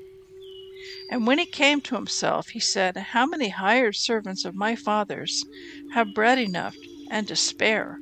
And 1.11 1.27
when 1.27 1.39
he 1.39 1.47
came 1.47 1.81
to 1.83 1.95
himself, 1.95 2.49
he 2.49 2.61
said, 2.61 2.97
How 2.97 3.27
many 3.27 3.51
hired 3.51 3.97
servants 3.97 4.45
of 4.45 4.55
my 4.55 4.75
father's 4.75 5.45
have 5.93 6.15
bread 6.15 6.39
enough 6.39 6.77
and 7.11 7.29
to 7.29 7.37
spare, 7.37 7.99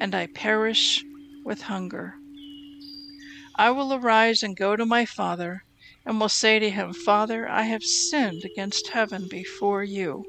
and 0.00 0.14
I 0.14 0.26
perish 0.26 1.04
with 1.44 1.62
hunger? 1.62 2.21
I 3.56 3.70
will 3.70 3.92
arise 3.92 4.42
and 4.42 4.56
go 4.56 4.76
to 4.76 4.86
my 4.86 5.04
father, 5.04 5.62
and 6.06 6.18
will 6.18 6.30
say 6.30 6.58
to 6.58 6.70
him, 6.70 6.94
Father, 6.94 7.46
I 7.48 7.64
have 7.64 7.82
sinned 7.82 8.44
against 8.44 8.88
heaven 8.88 9.28
before 9.28 9.84
you, 9.84 10.24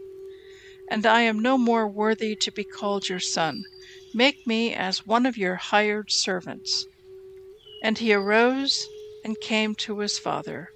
and 0.90 1.06
I 1.06 1.22
am 1.22 1.40
no 1.40 1.58
more 1.58 1.88
worthy 1.88 2.36
to 2.36 2.52
be 2.52 2.66
called 2.66 3.08
your 3.08 3.22
son. 3.22 3.64
Make 4.14 4.46
me 4.46 4.74
as 4.74 5.06
one 5.06 5.26
of 5.26 5.38
your 5.38 5.56
hired 5.56 6.12
servants. 6.12 6.86
And 7.82 7.98
he 7.98 8.14
arose 8.14 8.86
and 9.24 9.40
came 9.40 9.74
to 9.76 10.00
his 10.00 10.20
father. 10.20 10.70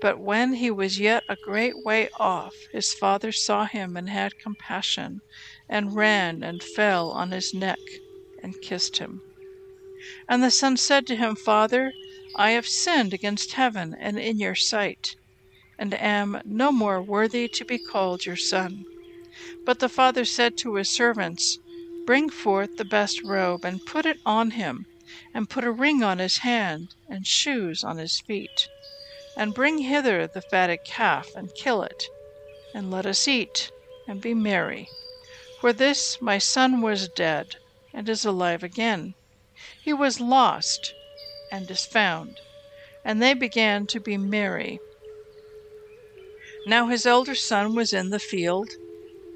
But 0.00 0.18
when 0.18 0.54
he 0.54 0.72
was 0.72 0.98
yet 0.98 1.22
a 1.28 1.36
great 1.36 1.84
way 1.84 2.08
off, 2.18 2.56
his 2.72 2.92
father 2.92 3.30
saw 3.30 3.66
him 3.66 3.96
and 3.96 4.08
had 4.10 4.38
compassion, 4.42 5.20
and 5.68 5.94
ran 5.94 6.42
and 6.42 6.60
fell 6.60 7.10
on 7.12 7.30
his 7.30 7.54
neck 7.54 7.78
and 8.42 8.60
kissed 8.62 8.98
him. 8.98 9.22
And 10.26 10.42
the 10.42 10.50
son 10.50 10.78
said 10.78 11.06
to 11.08 11.16
him, 11.16 11.36
Father, 11.36 11.92
I 12.34 12.52
have 12.52 12.66
sinned 12.66 13.12
against 13.12 13.52
heaven 13.52 13.94
and 13.98 14.18
in 14.18 14.38
your 14.38 14.54
sight, 14.54 15.14
and 15.78 15.92
am 15.92 16.40
no 16.46 16.72
more 16.72 17.02
worthy 17.02 17.46
to 17.48 17.64
be 17.64 17.78
called 17.78 18.24
your 18.24 18.36
son. 18.36 18.84
But 19.66 19.80
the 19.80 19.88
father 19.90 20.24
said 20.24 20.56
to 20.58 20.76
his 20.76 20.88
servants, 20.88 21.58
Bring 22.06 22.30
forth 22.30 22.76
the 22.76 22.86
best 22.86 23.22
robe, 23.22 23.66
and 23.66 23.84
put 23.84 24.06
it 24.06 24.18
on 24.24 24.52
him, 24.52 24.86
and 25.34 25.50
put 25.50 25.64
a 25.64 25.70
ring 25.70 26.02
on 26.02 26.20
his 26.20 26.38
hand, 26.38 26.94
and 27.10 27.26
shoes 27.26 27.84
on 27.84 27.98
his 27.98 28.18
feet. 28.20 28.66
And 29.36 29.52
bring 29.52 29.78
hither 29.78 30.26
the 30.26 30.40
fatted 30.40 30.84
calf, 30.86 31.34
and 31.34 31.54
kill 31.54 31.82
it, 31.82 32.04
and 32.72 32.90
let 32.90 33.04
us 33.04 33.28
eat, 33.28 33.70
and 34.06 34.22
be 34.22 34.32
merry. 34.32 34.88
For 35.60 35.74
this 35.74 36.18
my 36.22 36.38
son 36.38 36.80
was 36.80 37.08
dead, 37.08 37.56
and 37.92 38.08
is 38.08 38.24
alive 38.24 38.62
again. 38.62 39.14
He 39.88 39.94
was 39.94 40.20
lost, 40.20 40.92
and 41.50 41.70
is 41.70 41.86
found. 41.86 42.42
And 43.06 43.22
they 43.22 43.32
began 43.32 43.86
to 43.86 43.98
be 43.98 44.18
merry. 44.18 44.80
Now 46.66 46.88
his 46.88 47.06
elder 47.06 47.34
son 47.34 47.74
was 47.74 47.94
in 47.94 48.10
the 48.10 48.18
field, 48.18 48.68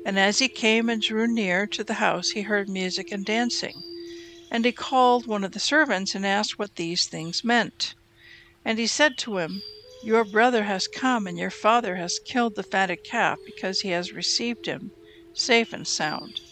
and 0.05 0.19
as 0.19 0.41
he 0.41 0.49
came 0.49 0.91
and 0.91 1.01
drew 1.01 1.27
near 1.27 1.67
to 1.69 1.83
the 1.83 1.95
house, 2.05 2.33
he 2.33 2.43
heard 2.43 2.69
music 2.69 3.11
and 3.11 3.25
dancing. 3.25 3.83
And 4.51 4.67
he 4.67 4.73
called 4.73 5.27
one 5.27 5.43
of 5.43 5.53
the 5.53 5.59
servants 5.59 6.15
and 6.15 6.27
asked 6.27 6.59
what 6.59 6.77
these 6.77 7.07
things 7.07 7.43
meant. 7.43 7.95
And 8.63 8.79
he 8.79 8.87
said 8.87 9.17
to 9.21 9.39
him, 9.39 9.63
Your 10.05 10.23
brother 10.23 10.65
has 10.65 10.87
come, 10.87 11.27
and 11.27 11.39
your 11.39 11.49
father 11.49 11.97
has 11.97 12.21
killed 12.27 12.57
the 12.57 12.63
fatted 12.63 13.05
calf, 13.05 13.39
because 13.47 13.81
he 13.81 13.89
has 13.93 14.13
received 14.13 14.67
him 14.67 14.91
safe 15.33 15.73
and 15.73 15.89
sound. 15.89 16.43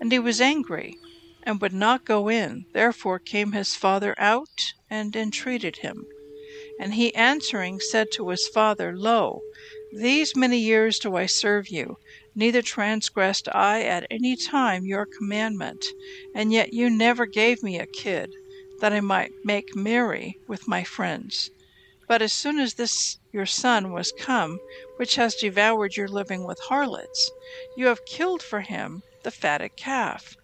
And 0.00 0.10
he 0.10 0.18
was 0.18 0.40
angry, 0.40 0.96
and 1.44 1.60
would 1.60 1.72
not 1.72 2.04
go 2.04 2.28
in. 2.28 2.66
Therefore 2.72 3.18
came 3.18 3.52
his 3.52 3.74
father 3.74 4.14
out 4.18 4.74
and 4.88 5.14
entreated 5.16 5.78
him. 5.78 6.06
And 6.78 6.94
he 6.94 7.14
answering 7.14 7.80
said 7.80 8.08
to 8.12 8.28
his 8.28 8.48
father, 8.48 8.96
Lo, 8.96 9.42
these 9.92 10.34
many 10.34 10.58
years 10.58 10.98
do 10.98 11.16
I 11.16 11.26
serve 11.26 11.68
you, 11.68 11.98
neither 12.34 12.62
transgressed 12.62 13.48
I 13.52 13.82
at 13.82 14.06
any 14.10 14.36
time 14.36 14.86
your 14.86 15.04
commandment, 15.04 15.84
and 16.34 16.52
yet 16.52 16.72
you 16.72 16.88
never 16.88 17.26
gave 17.26 17.62
me 17.62 17.78
a 17.78 17.86
kid, 17.86 18.32
that 18.80 18.92
I 18.92 19.00
might 19.00 19.32
make 19.44 19.76
merry 19.76 20.38
with 20.48 20.66
my 20.66 20.82
friends. 20.82 21.50
But 22.08 22.22
as 22.22 22.32
soon 22.32 22.58
as 22.58 22.74
this 22.74 23.18
your 23.32 23.46
son 23.46 23.92
was 23.92 24.12
come, 24.18 24.58
which 24.96 25.16
has 25.16 25.34
devoured 25.34 25.96
your 25.96 26.08
living 26.08 26.44
with 26.44 26.58
harlots, 26.60 27.30
you 27.76 27.86
have 27.86 28.04
killed 28.06 28.42
for 28.42 28.60
him 28.60 29.02
the 29.22 29.30
fatted 29.30 29.76
calf. 29.76 30.36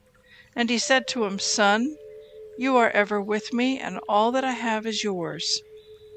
And 0.59 0.71
he 0.71 0.79
said 0.79 1.07
to 1.09 1.25
him, 1.25 1.39
Son, 1.39 1.97
you 2.59 2.77
are 2.77 2.91
ever 2.91 3.23
with 3.23 3.53
me, 3.53 3.79
and 3.79 4.01
all 4.09 4.33
that 4.33 4.43
I 4.43 4.51
have 4.51 4.87
is 4.87 5.05
yours. 5.05 5.63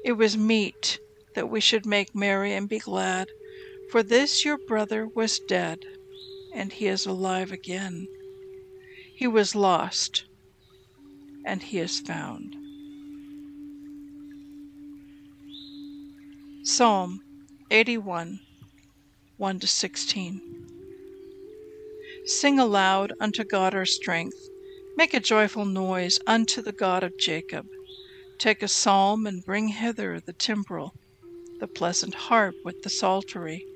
It 0.04 0.14
was 0.14 0.36
meet 0.36 0.98
that 1.36 1.48
we 1.48 1.60
should 1.60 1.86
make 1.86 2.12
merry 2.12 2.52
and 2.52 2.68
be 2.68 2.80
glad, 2.80 3.28
for 3.92 4.02
this 4.02 4.44
your 4.44 4.58
brother 4.58 5.06
was 5.06 5.38
dead, 5.38 5.78
and 6.52 6.72
he 6.72 6.88
is 6.88 7.06
alive 7.06 7.52
again. 7.52 8.08
He 9.14 9.28
was 9.28 9.54
lost, 9.54 10.24
and 11.46 11.62
he 11.62 11.78
is 11.78 12.00
found. 12.00 12.56
Psalm 16.64 17.20
81 17.70 18.40
1 19.36 19.60
to 19.60 19.66
16. 19.68 20.61
Sing 22.24 22.58
aloud 22.58 23.12
unto 23.18 23.42
God 23.42 23.74
our 23.74 23.84
strength. 23.84 24.48
Make 24.96 25.12
a 25.12 25.20
joyful 25.20 25.64
noise 25.64 26.18
unto 26.26 26.62
the 26.62 26.72
God 26.72 27.02
of 27.02 27.16
Jacob. 27.16 27.68
Take 28.38 28.62
a 28.62 28.68
psalm 28.68 29.26
and 29.26 29.44
bring 29.44 29.68
hither 29.68 30.20
the 30.20 30.32
timbrel, 30.32 30.94
the 31.58 31.66
pleasant 31.66 32.14
harp 32.14 32.56
with 32.62 32.80
the 32.82 32.90
psaltery. 32.90 33.66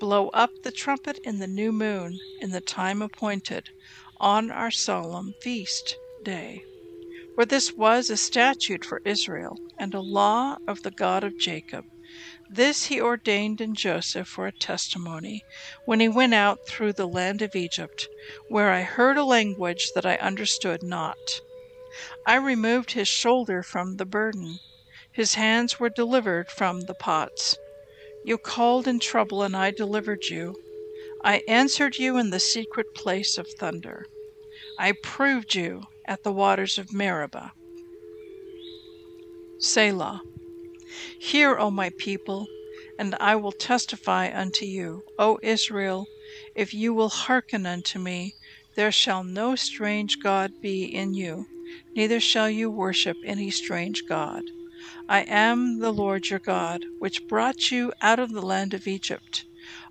Blow 0.00 0.28
up 0.30 0.52
the 0.62 0.72
trumpet 0.72 1.18
in 1.22 1.38
the 1.38 1.46
new 1.46 1.70
moon, 1.72 2.18
in 2.40 2.50
the 2.50 2.60
time 2.60 3.00
appointed, 3.00 3.68
on 4.18 4.50
our 4.50 4.70
solemn 4.72 5.34
feast 5.40 5.96
day. 6.22 6.64
For 7.34 7.44
this 7.44 7.76
was 7.76 8.10
a 8.10 8.16
statute 8.16 8.84
for 8.84 9.00
Israel, 9.04 9.58
and 9.78 9.94
a 9.94 10.00
law 10.00 10.58
of 10.66 10.82
the 10.82 10.90
God 10.90 11.22
of 11.22 11.38
Jacob. 11.38 11.84
This 12.50 12.84
he 12.86 13.00
ordained 13.00 13.60
in 13.60 13.74
Joseph 13.74 14.28
for 14.28 14.46
a 14.46 14.52
testimony, 14.52 15.44
when 15.86 16.00
he 16.00 16.08
went 16.08 16.34
out 16.34 16.58
through 16.66 16.92
the 16.92 17.08
land 17.08 17.42
of 17.42 17.56
Egypt, 17.56 18.08
where 18.48 18.70
I 18.70 18.82
heard 18.82 19.16
a 19.16 19.24
language 19.24 19.92
that 19.94 20.04
I 20.04 20.16
understood 20.16 20.82
not. 20.82 21.16
I 22.26 22.36
removed 22.36 22.92
his 22.92 23.08
shoulder 23.08 23.62
from 23.62 23.96
the 23.96 24.04
burden, 24.04 24.58
his 25.14 25.34
hands 25.34 25.78
were 25.78 25.88
delivered 25.88 26.50
from 26.50 26.82
the 26.82 26.94
pots. 26.94 27.56
You 28.24 28.36
called 28.36 28.88
in 28.88 28.98
trouble, 28.98 29.42
and 29.42 29.56
I 29.56 29.70
delivered 29.70 30.24
you. 30.24 30.54
I 31.22 31.42
answered 31.46 31.98
you 31.98 32.18
in 32.18 32.30
the 32.30 32.40
secret 32.40 32.94
place 32.94 33.38
of 33.38 33.46
thunder. 33.58 34.06
I 34.78 34.92
proved 34.92 35.54
you 35.54 35.84
at 36.06 36.24
the 36.24 36.32
waters 36.32 36.78
of 36.78 36.92
Meribah. 36.92 37.52
Selah. 39.60 40.20
Hear, 41.18 41.58
O 41.58 41.70
my 41.70 41.90
people, 41.98 42.48
and 42.98 43.16
I 43.20 43.36
will 43.36 43.52
testify 43.52 44.30
unto 44.32 44.64
you. 44.64 45.02
O 45.18 45.38
Israel, 45.42 46.06
if 46.54 46.72
you 46.72 46.94
will 46.94 47.08
hearken 47.08 47.66
unto 47.66 47.98
me, 47.98 48.34
there 48.76 48.92
shall 48.92 49.24
no 49.24 49.56
strange 49.56 50.20
God 50.20 50.52
be 50.60 50.84
in 50.84 51.14
you, 51.14 51.46
neither 51.94 52.20
shall 52.20 52.50
you 52.50 52.70
worship 52.70 53.16
any 53.24 53.50
strange 53.50 54.06
God. 54.08 54.42
I 55.08 55.20
am 55.22 55.78
the 55.80 55.92
Lord 55.92 56.30
your 56.30 56.38
God, 56.38 56.84
which 56.98 57.26
brought 57.28 57.70
you 57.70 57.92
out 58.00 58.18
of 58.18 58.32
the 58.32 58.42
land 58.42 58.74
of 58.74 58.86
Egypt. 58.86 59.44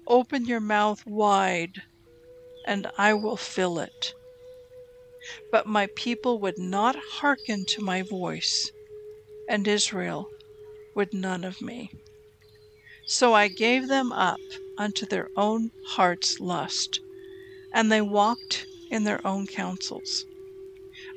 Open 0.07 0.45
your 0.45 0.59
mouth 0.59 1.05
wide, 1.05 1.81
and 2.65 2.89
I 2.97 3.13
will 3.13 3.37
fill 3.37 3.79
it. 3.79 4.13
But 5.51 5.67
my 5.67 5.87
people 5.95 6.39
would 6.39 6.57
not 6.57 6.95
hearken 6.95 7.65
to 7.69 7.81
my 7.81 8.01
voice, 8.01 8.71
and 9.47 9.67
Israel 9.67 10.29
would 10.95 11.13
none 11.13 11.43
of 11.43 11.61
me. 11.61 11.89
So 13.07 13.33
I 13.33 13.47
gave 13.47 13.87
them 13.87 14.11
up 14.11 14.39
unto 14.77 15.05
their 15.05 15.27
own 15.35 15.71
heart's 15.87 16.39
lust, 16.39 16.99
and 17.73 17.91
they 17.91 18.01
walked 18.01 18.65
in 18.89 19.03
their 19.03 19.25
own 19.25 19.47
counsels. 19.47 20.25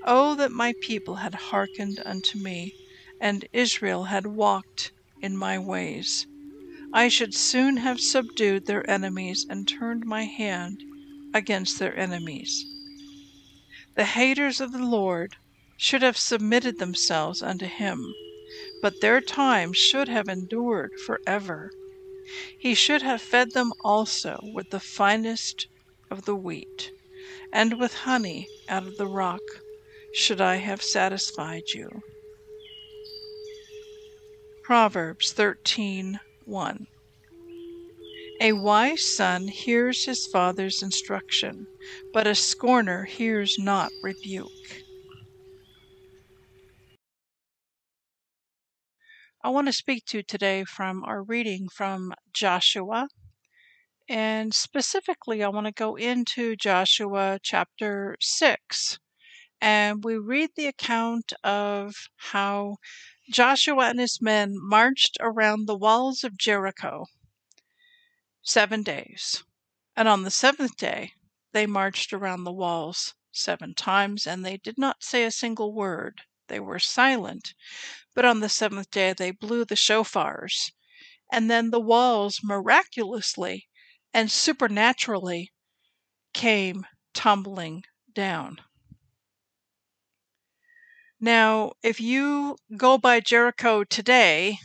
Oh, 0.05 0.35
that 0.37 0.51
my 0.51 0.75
people 0.81 1.17
had 1.17 1.35
hearkened 1.35 2.01
unto 2.05 2.39
me, 2.39 2.75
and 3.21 3.47
Israel 3.53 4.05
had 4.05 4.27
walked 4.27 4.93
in 5.21 5.37
my 5.37 5.59
ways! 5.59 6.27
I 6.93 7.09
should 7.09 7.35
soon 7.35 7.77
have 7.79 8.01
subdued 8.01 8.67
their 8.67 8.89
enemies 8.89 9.45
and 9.49 9.69
turned 9.69 10.07
my 10.07 10.25
hand 10.25 10.83
against 11.35 11.79
their 11.79 11.97
enemies. 11.97 12.65
The 13.95 14.05
haters 14.05 14.61
of 14.61 14.73
the 14.73 14.85
Lord 14.85 15.37
should 15.77 16.03
have 16.03 16.17
submitted 16.17 16.79
themselves 16.79 17.43
unto 17.43 17.67
him 17.67 18.15
but 18.81 19.01
their 19.01 19.21
time 19.21 19.73
should 19.73 20.09
have 20.09 20.29
endured 20.29 20.93
forever. 21.07 21.71
He 22.59 22.75
should 22.75 23.03
have 23.03 23.23
fed 23.23 23.53
them 23.53 23.73
also 23.85 24.39
with 24.43 24.71
the 24.71 24.81
finest 24.81 25.69
of 26.11 26.25
the 26.25 26.37
wheat, 26.37 26.91
and 27.53 27.79
with 27.79 27.95
honey 27.95 28.49
out 28.69 28.87
of 28.87 28.97
the 28.97 29.09
rock 29.09 29.43
should 30.13 30.41
I 30.41 30.57
have 30.57 30.83
satisfied 30.83 31.71
you. 31.75 32.03
Proverbs 34.65 35.33
13:1 35.33 36.87
A 38.41 38.53
wise 38.53 39.03
son 39.03 39.49
hears 39.49 40.05
his 40.05 40.27
father's 40.27 40.83
instruction, 40.83 41.67
but 42.13 42.27
a 42.27 42.35
scorner 42.35 43.05
hears 43.05 43.57
not 43.59 43.93
rebuke. 44.03 44.51
I 49.47 49.51
want 49.51 49.69
to 49.69 49.73
speak 49.73 50.07
to 50.07 50.17
you 50.17 50.23
today 50.25 50.65
from 50.65 51.05
our 51.05 51.23
reading 51.23 51.69
from 51.69 52.13
Joshua. 52.33 53.07
And 54.09 54.53
specifically, 54.53 55.41
I 55.41 55.49
want 55.51 55.69
to 55.69 55.73
go 55.73 55.95
into 55.95 56.57
Joshua 56.57 57.39
chapter 57.41 58.17
6. 58.21 58.99
And 59.61 60.03
we 60.03 60.19
read 60.19 60.51
the 60.57 60.67
account 60.67 61.33
of 61.45 61.95
how 62.17 62.79
Joshua 63.31 63.91
and 63.91 64.01
his 64.01 64.21
men 64.21 64.57
marched 64.59 65.17
around 65.21 65.67
the 65.67 65.79
walls 65.79 66.25
of 66.25 66.37
Jericho 66.37 67.07
seven 68.43 68.83
days. 68.83 69.45
And 69.95 70.09
on 70.09 70.25
the 70.25 70.33
seventh 70.33 70.77
day, 70.77 71.13
they 71.53 71.67
marched 71.67 72.13
around 72.13 72.43
the 72.43 72.53
walls 72.53 73.15
seven 73.31 73.75
times, 73.75 74.27
and 74.27 74.45
they 74.45 74.57
did 74.57 74.77
not 74.77 75.05
say 75.05 75.23
a 75.23 75.31
single 75.31 75.73
word. 75.73 76.23
They 76.49 76.61
were 76.61 76.79
silent. 76.79 77.55
But 78.15 78.25
on 78.25 78.41
the 78.41 78.49
seventh 78.49 78.91
day, 78.91 79.13
they 79.13 79.31
blew 79.33 79.65
the 79.65 79.77
shofars. 79.77 80.73
And 81.33 81.51
then 81.51 81.71
the 81.71 81.81
walls 81.81 82.41
miraculously 82.43 83.69
and 84.15 84.31
supernaturally 84.31 85.53
came 86.35 86.87
tumbling 87.15 87.85
down. 88.13 88.61
Now, 91.21 91.73
if 91.83 92.01
you 92.01 92.57
go 92.75 92.97
by 92.97 93.21
Jericho 93.21 93.85
today, 93.85 94.59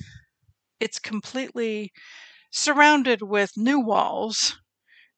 it's 0.79 0.99
completely 0.99 1.93
surrounded 2.51 3.21
with 3.21 3.57
new 3.57 3.79
walls, 3.79 4.59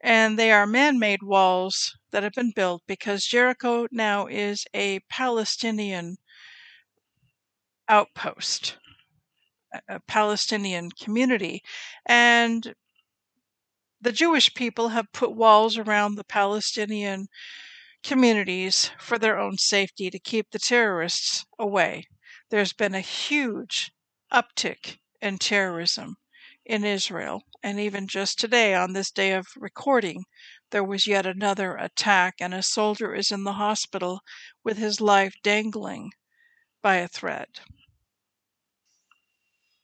and 0.01 0.39
they 0.39 0.51
are 0.51 0.67
man 0.67 0.99
made 0.99 1.23
walls 1.23 1.97
that 2.11 2.23
have 2.23 2.33
been 2.33 2.51
built 2.55 2.83
because 2.87 3.25
Jericho 3.25 3.87
now 3.91 4.27
is 4.27 4.65
a 4.73 5.01
Palestinian 5.09 6.17
outpost, 7.89 8.77
a 9.87 9.99
Palestinian 10.01 10.91
community. 10.91 11.61
And 12.05 12.73
the 14.01 14.11
Jewish 14.11 14.53
people 14.53 14.89
have 14.89 15.11
put 15.13 15.35
walls 15.35 15.77
around 15.77 16.15
the 16.15 16.23
Palestinian 16.23 17.27
communities 18.03 18.91
for 18.99 19.17
their 19.17 19.39
own 19.39 19.57
safety 19.57 20.09
to 20.09 20.19
keep 20.19 20.51
the 20.51 20.59
terrorists 20.59 21.45
away. 21.57 22.05
There's 22.49 22.73
been 22.73 22.93
a 22.93 22.99
huge 22.99 23.91
uptick 24.31 24.97
in 25.21 25.37
terrorism 25.37 26.17
in 26.65 26.83
Israel. 26.83 27.43
And 27.63 27.79
even 27.79 28.07
just 28.07 28.39
today, 28.39 28.75
on 28.75 28.93
this 28.93 29.09
day 29.09 29.31
of 29.31 29.47
recording, 29.55 30.25
there 30.71 30.83
was 30.83 31.07
yet 31.07 31.25
another 31.25 31.75
attack, 31.77 32.35
and 32.39 32.53
a 32.53 32.61
soldier 32.61 33.15
is 33.15 33.31
in 33.31 33.45
the 33.45 33.53
hospital 33.53 34.19
with 34.63 34.77
his 34.77 34.99
life 34.99 35.35
dangling 35.43 36.11
by 36.83 36.97
a 36.97 37.07
thread. 37.07 37.47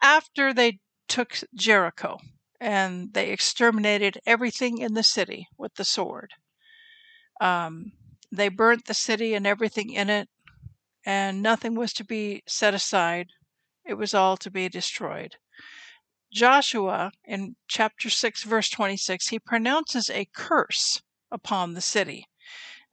After 0.01 0.53
they 0.53 0.79
took 1.07 1.39
Jericho 1.55 2.19
and 2.59 3.13
they 3.13 3.31
exterminated 3.31 4.19
everything 4.25 4.77
in 4.77 4.93
the 4.93 5.03
city 5.03 5.47
with 5.57 5.73
the 5.75 5.85
sword, 5.85 6.33
um, 7.41 7.93
they 8.31 8.49
burnt 8.49 8.85
the 8.85 8.93
city 8.93 9.33
and 9.33 9.47
everything 9.47 9.91
in 9.91 10.09
it, 10.09 10.29
and 11.05 11.41
nothing 11.41 11.73
was 11.73 11.93
to 11.93 12.03
be 12.03 12.43
set 12.47 12.75
aside. 12.75 13.29
It 13.85 13.95
was 13.95 14.13
all 14.13 14.37
to 14.37 14.51
be 14.51 14.69
destroyed. 14.69 15.37
Joshua, 16.31 17.11
in 17.25 17.55
chapter 17.67 18.09
6, 18.09 18.43
verse 18.43 18.69
26, 18.69 19.29
he 19.29 19.39
pronounces 19.39 20.11
a 20.11 20.25
curse 20.25 21.01
upon 21.31 21.73
the 21.73 21.81
city. 21.81 22.28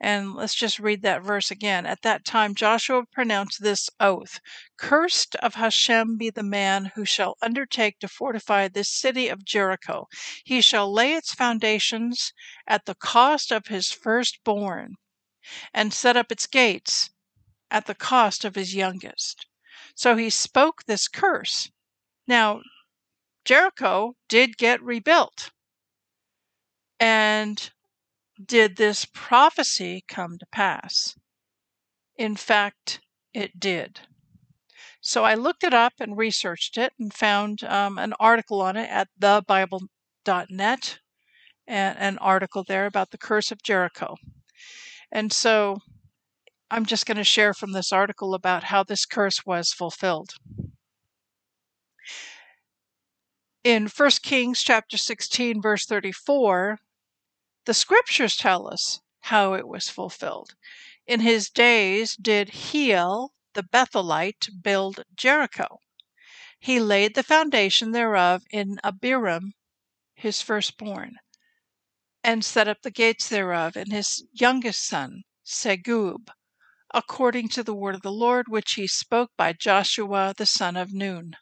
And 0.00 0.34
let's 0.34 0.54
just 0.54 0.78
read 0.78 1.02
that 1.02 1.22
verse 1.22 1.50
again. 1.50 1.86
At 1.86 2.02
that 2.02 2.24
time, 2.24 2.54
Joshua 2.54 3.04
pronounced 3.10 3.62
this 3.62 3.88
oath 3.98 4.40
Cursed 4.76 5.36
of 5.36 5.54
Hashem 5.54 6.18
be 6.18 6.28
the 6.28 6.42
man 6.42 6.92
who 6.94 7.06
shall 7.06 7.36
undertake 7.40 7.98
to 8.00 8.08
fortify 8.08 8.68
this 8.68 8.90
city 8.90 9.28
of 9.28 9.44
Jericho. 9.44 10.06
He 10.44 10.60
shall 10.60 10.92
lay 10.92 11.14
its 11.14 11.32
foundations 11.32 12.34
at 12.66 12.84
the 12.84 12.94
cost 12.94 13.50
of 13.50 13.68
his 13.68 13.90
firstborn 13.90 14.96
and 15.72 15.94
set 15.94 16.16
up 16.16 16.30
its 16.30 16.46
gates 16.46 17.10
at 17.70 17.86
the 17.86 17.94
cost 17.94 18.44
of 18.44 18.54
his 18.54 18.74
youngest. 18.74 19.46
So 19.94 20.16
he 20.16 20.28
spoke 20.28 20.84
this 20.84 21.08
curse. 21.08 21.70
Now, 22.26 22.60
Jericho 23.44 24.14
did 24.28 24.58
get 24.58 24.82
rebuilt. 24.82 25.52
And 27.00 27.70
did 28.44 28.76
this 28.76 29.04
prophecy 29.04 30.04
come 30.08 30.38
to 30.38 30.46
pass? 30.52 31.16
In 32.16 32.36
fact, 32.36 33.00
it 33.32 33.58
did. 33.60 34.00
So 35.00 35.24
I 35.24 35.34
looked 35.34 35.62
it 35.62 35.74
up 35.74 35.94
and 36.00 36.16
researched 36.16 36.76
it 36.78 36.92
and 36.98 37.12
found 37.12 37.62
um, 37.64 37.98
an 37.98 38.12
article 38.18 38.60
on 38.60 38.76
it 38.76 38.90
at 38.90 39.08
thebible.net, 39.20 40.98
and 41.68 41.98
an 41.98 42.18
article 42.18 42.64
there 42.66 42.86
about 42.86 43.10
the 43.10 43.18
curse 43.18 43.52
of 43.52 43.62
Jericho. 43.62 44.16
And 45.12 45.32
so 45.32 45.78
I'm 46.70 46.86
just 46.86 47.06
going 47.06 47.18
to 47.18 47.24
share 47.24 47.54
from 47.54 47.72
this 47.72 47.92
article 47.92 48.34
about 48.34 48.64
how 48.64 48.82
this 48.82 49.06
curse 49.06 49.46
was 49.46 49.72
fulfilled. 49.72 50.30
In 53.62 53.86
1 53.86 54.10
Kings 54.22 54.62
chapter 54.62 54.96
16 54.96 55.60
verse 55.60 55.86
34, 55.86 56.78
the 57.66 57.74
scriptures 57.74 58.36
tell 58.36 58.66
us 58.72 59.00
how 59.20 59.52
it 59.54 59.68
was 59.68 59.88
fulfilled. 59.90 60.54
In 61.06 61.20
his 61.20 61.50
days 61.50 62.16
did 62.16 62.48
Hiel 62.48 63.34
the 63.54 63.62
Bethelite 63.62 64.48
build 64.62 65.02
Jericho. 65.14 65.78
He 66.58 66.80
laid 66.80 67.14
the 67.14 67.22
foundation 67.22 67.90
thereof 67.90 68.42
in 68.50 68.78
Abiram, 68.82 69.52
his 70.14 70.40
firstborn 70.40 71.16
and 72.26 72.44
set 72.44 72.66
up 72.66 72.82
the 72.82 72.90
gates 72.90 73.28
thereof, 73.28 73.76
in 73.76 73.92
his 73.92 74.24
youngest 74.32 74.84
son, 74.84 75.22
Segub, 75.44 76.28
according 76.92 77.48
to 77.50 77.62
the 77.62 77.72
word 77.74 77.94
of 77.94 78.02
the 78.02 78.10
Lord 78.10 78.48
which 78.48 78.72
he 78.72 78.88
spoke 78.88 79.30
by 79.36 79.52
Joshua 79.52 80.34
the 80.36 80.44
son 80.44 80.76
of 80.76 80.92
Nun. 80.92 81.36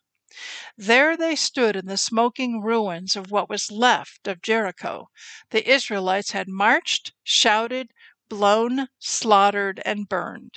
There 0.76 1.16
they 1.16 1.36
stood 1.36 1.76
in 1.76 1.86
the 1.86 1.96
smoking 1.96 2.60
ruins 2.60 3.14
of 3.14 3.30
what 3.30 3.48
was 3.48 3.70
left 3.70 4.26
of 4.26 4.42
Jericho. 4.42 5.08
The 5.50 5.70
Israelites 5.70 6.32
had 6.32 6.48
marched, 6.48 7.12
shouted, 7.22 7.92
blown, 8.28 8.88
slaughtered, 8.98 9.80
and 9.84 10.08
burned. 10.08 10.54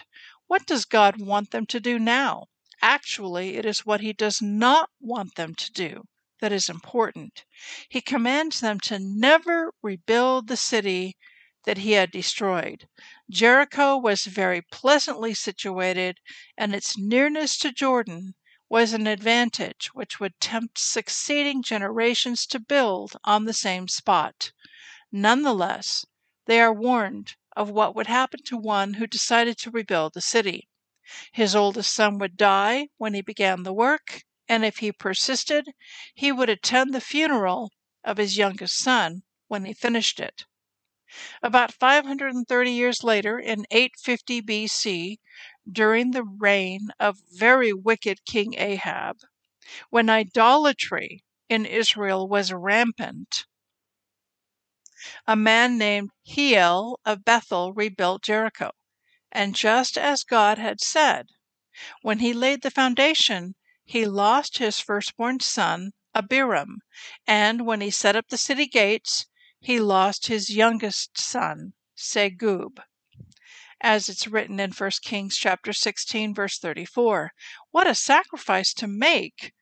What 0.48 0.66
does 0.66 0.86
God 0.86 1.22
want 1.22 1.52
them 1.52 1.68
to 1.68 1.80
do 1.80 2.00
now? 2.00 2.48
Actually, 2.82 3.58
it 3.58 3.66
is 3.66 3.86
what 3.86 4.02
He 4.02 4.14
does 4.14 4.42
not 4.42 4.90
want 5.00 5.36
them 5.36 5.54
to 5.54 5.72
do 5.72 6.06
that 6.40 6.52
is 6.52 6.70
important. 6.70 7.46
He 7.90 8.02
commands 8.02 8.60
them 8.60 8.80
to 8.82 9.00
never 9.00 9.74
rebuild 9.82 10.48
the 10.48 10.58
city 10.58 11.18
that 11.66 11.80
he 11.80 11.92
had 11.92 12.12
destroyed. 12.12 12.88
Jericho 13.30 13.98
was 13.98 14.26
very 14.26 14.62
pleasantly 14.62 15.34
situated, 15.34 16.20
and 16.58 16.74
its 16.74 16.98
nearness 16.98 17.58
to 17.58 17.74
Jordan 17.74 18.36
was 18.70 18.94
an 18.94 19.08
advantage 19.08 19.94
which 19.94 20.20
would 20.20 20.40
tempt 20.40 20.78
succeeding 20.78 21.64
generations 21.64 22.46
to 22.46 22.60
build 22.60 23.16
on 23.24 23.46
the 23.46 23.54
same 23.54 23.88
spot. 23.88 24.52
Nonetheless, 25.12 26.06
they 26.46 26.60
are 26.60 26.74
warned 26.74 27.36
of 27.56 27.70
what 27.70 27.96
would 27.96 28.08
happen 28.08 28.42
to 28.44 28.58
one 28.58 28.96
who 28.96 29.08
decided 29.08 29.58
to 29.58 29.72
rebuild 29.72 30.14
the 30.14 30.22
city. 30.22 30.68
His 31.32 31.56
oldest 31.56 31.94
son 31.94 32.18
would 32.18 32.36
die 32.36 32.90
when 32.98 33.14
he 33.14 33.22
began 33.22 33.64
the 33.64 33.74
work, 33.74 34.24
and 34.50 34.66
if 34.66 34.78
he 34.78 34.92
persisted, 34.92 35.70
he 36.14 36.32
would 36.32 36.50
attend 36.50 36.94
the 36.94 37.02
funeral 37.02 37.72
of 38.04 38.18
his 38.18 38.38
youngest 38.38 38.78
son 38.78 39.24
when 39.48 39.66
he 39.66 39.74
finished 39.74 40.20
it. 40.20 40.46
About 41.42 41.74
530 41.74 42.72
years 42.72 43.02
later, 43.02 43.40
in 43.40 43.66
850 43.72 44.42
BC, 44.42 45.18
during 45.72 46.12
the 46.12 46.24
reign 46.24 46.90
of 47.00 47.20
very 47.32 47.74
wicked 47.74 48.24
King 48.26 48.54
Ahab, 48.58 49.18
when 49.90 50.10
idolatry 50.10 51.24
in 51.50 51.66
Israel 51.66 52.28
was 52.28 52.54
rampant, 52.54 53.46
a 55.26 55.36
man 55.36 55.78
named 55.78 56.12
Hiel 56.24 56.98
of 57.06 57.24
Bethel 57.24 57.74
rebuilt 57.74 58.24
Jericho. 58.24 58.72
And 59.32 59.56
just 59.56 59.98
as 59.98 60.24
God 60.24 60.58
had 60.58 60.82
said, 60.82 61.28
when 62.02 62.20
he 62.20 62.34
laid 62.34 62.62
the 62.62 62.72
foundation, 62.72 63.56
he 63.86 64.06
lost 64.06 64.58
his 64.58 64.80
firstborn 64.80 65.40
son, 65.40 65.92
Abiram, 66.16 66.80
and 67.28 67.66
when 67.66 67.82
he 67.82 67.92
set 67.92 68.16
up 68.16 68.30
the 68.30 68.38
city 68.38 68.66
gates, 68.66 69.28
he 69.60 69.80
lost 69.80 70.28
his 70.28 70.50
youngest 70.50 71.18
son, 71.18 71.74
Segub. 71.96 72.80
As 73.82 74.10
it's 74.10 74.28
written 74.28 74.60
in 74.60 74.72
1 74.72 74.92
Kings 75.04 75.38
chapter 75.38 75.72
16 75.72 76.34
verse 76.34 76.58
34. 76.58 77.32
What 77.72 77.88
a 77.88 77.94
sacrifice 77.94 78.74
to 78.74 78.88
make 78.88 79.54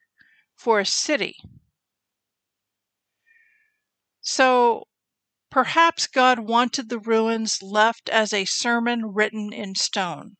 for 0.54 0.80
a 0.80 0.86
city. 0.86 1.36
So 4.20 4.88
perhaps 5.50 6.06
God 6.06 6.40
wanted 6.40 6.88
the 6.88 6.98
ruins 6.98 7.62
left 7.62 8.08
as 8.08 8.32
a 8.32 8.44
sermon 8.44 9.12
written 9.12 9.52
in 9.52 9.74
stone. 9.74 10.36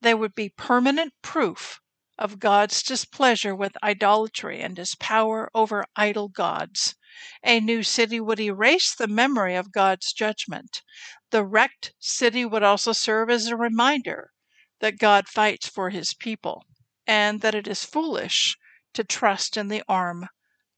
They 0.00 0.14
would 0.14 0.34
be 0.34 0.48
permanent 0.48 1.12
proof 1.22 1.80
of 2.18 2.40
God's 2.40 2.82
displeasure 2.82 3.54
with 3.54 3.76
idolatry 3.82 4.60
and 4.60 4.76
his 4.76 4.94
power 4.96 5.50
over 5.54 5.84
idol 5.94 6.28
gods. 6.28 6.96
A 7.42 7.60
new 7.60 7.82
city 7.82 8.20
would 8.20 8.40
erase 8.40 8.94
the 8.94 9.08
memory 9.08 9.54
of 9.54 9.72
God's 9.72 10.12
judgment. 10.12 10.82
The 11.30 11.44
wrecked 11.44 11.92
city 11.98 12.44
would 12.44 12.62
also 12.62 12.92
serve 12.92 13.30
as 13.30 13.46
a 13.46 13.56
reminder 13.56 14.32
that 14.80 14.98
God 14.98 15.28
fights 15.28 15.68
for 15.68 15.90
his 15.90 16.14
people 16.14 16.64
and 17.06 17.40
that 17.40 17.54
it 17.54 17.66
is 17.66 17.84
foolish 17.84 18.56
to 18.94 19.04
trust 19.04 19.56
in 19.56 19.68
the 19.68 19.82
arm 19.88 20.28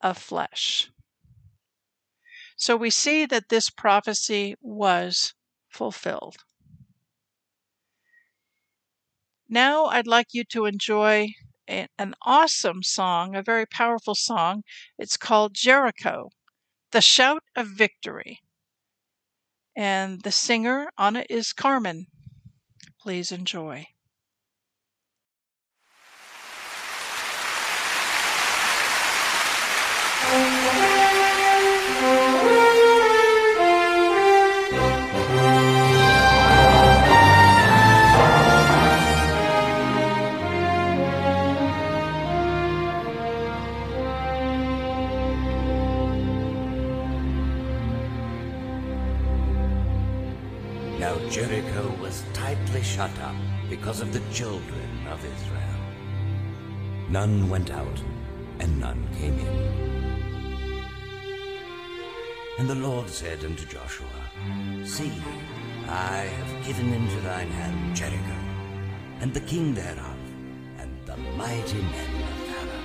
of 0.00 0.16
flesh. 0.18 0.88
So 2.57 2.76
we 2.76 2.90
see 2.90 3.26
that 3.26 3.48
this 3.48 3.70
prophecy 3.70 4.55
was 4.61 5.35
fulfilled. 5.68 6.37
Now 9.48 9.87
I'd 9.87 10.07
like 10.07 10.29
you 10.33 10.44
to 10.44 10.66
enjoy 10.66 11.29
an 11.70 12.14
awesome 12.22 12.83
song, 12.83 13.35
a 13.35 13.42
very 13.42 13.66
powerful 13.66 14.14
song. 14.14 14.62
It's 14.98 15.16
called 15.16 15.54
Jericho, 15.54 16.30
the 16.90 17.00
Shout 17.00 17.44
of 17.56 17.68
Victory. 17.68 18.40
And 19.76 20.22
the 20.22 20.33
singer 20.33 20.90
on 20.98 21.16
it 21.16 21.28
is 21.30 21.52
Carman. 21.52 22.06
Please 23.00 23.33
enjoy. 23.33 23.87
Tightly 52.80 52.96
shut 52.96 53.18
up 53.20 53.34
because 53.68 54.00
of 54.00 54.12
the 54.12 54.22
children 54.32 55.06
of 55.10 55.24
Israel. 55.24 55.80
None 57.08 57.48
went 57.48 57.70
out, 57.70 58.02
and 58.58 58.80
none 58.80 59.06
came 59.18 59.38
in. 59.38 59.56
And 62.58 62.68
the 62.68 62.74
Lord 62.74 63.08
said 63.08 63.44
unto 63.44 63.64
Joshua, 63.66 64.06
See, 64.84 65.12
I 65.88 66.28
have 66.38 66.66
given 66.66 66.92
into 66.92 67.20
thine 67.20 67.50
hand 67.50 67.96
Jericho, 67.96 68.38
and 69.20 69.32
the 69.34 69.40
king 69.40 69.74
thereof, 69.74 70.20
and 70.78 70.90
the 71.06 71.16
mighty 71.16 71.82
men 71.82 72.10
of 72.30 72.38
valor. 72.50 72.82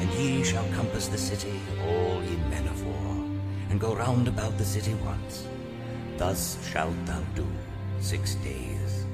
And 0.00 0.10
ye 0.14 0.44
shall 0.44 0.66
compass 0.72 1.08
the 1.08 1.18
city, 1.18 1.60
all 1.86 2.22
ye 2.22 2.36
men 2.50 2.66
of 2.68 2.84
war, 2.84 3.24
and 3.70 3.80
go 3.80 3.94
round 3.94 4.28
about 4.28 4.56
the 4.58 4.64
city 4.64 4.94
once. 4.94 5.46
Thus 6.16 6.58
shalt 6.70 7.06
thou 7.06 7.22
do 7.34 7.46
six 8.00 8.34
days. 8.36 9.06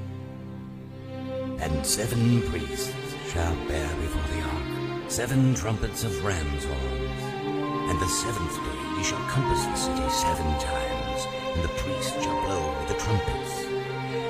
And 1.59 1.85
seven 1.85 2.41
priests 2.49 2.93
shall 3.29 3.55
bear 3.67 3.87
before 3.95 4.35
the 4.35 4.41
ark 4.41 4.77
seven 5.09 5.55
trumpets 5.55 6.03
of 6.03 6.23
ram's 6.23 6.65
horns. 6.65 7.21
And 7.89 7.99
the 7.99 8.07
seventh 8.07 8.55
day 8.55 8.97
ye 8.97 9.03
shall 9.03 9.19
compass 9.29 9.63
the 9.65 9.75
city 9.75 10.09
seven 10.09 10.45
times, 10.59 11.27
and 11.53 11.63
the 11.63 11.69
priests 11.69 12.11
shall 12.23 12.45
blow 12.45 12.77
with 12.79 12.89
the 12.89 13.03
trumpets. 13.03 13.65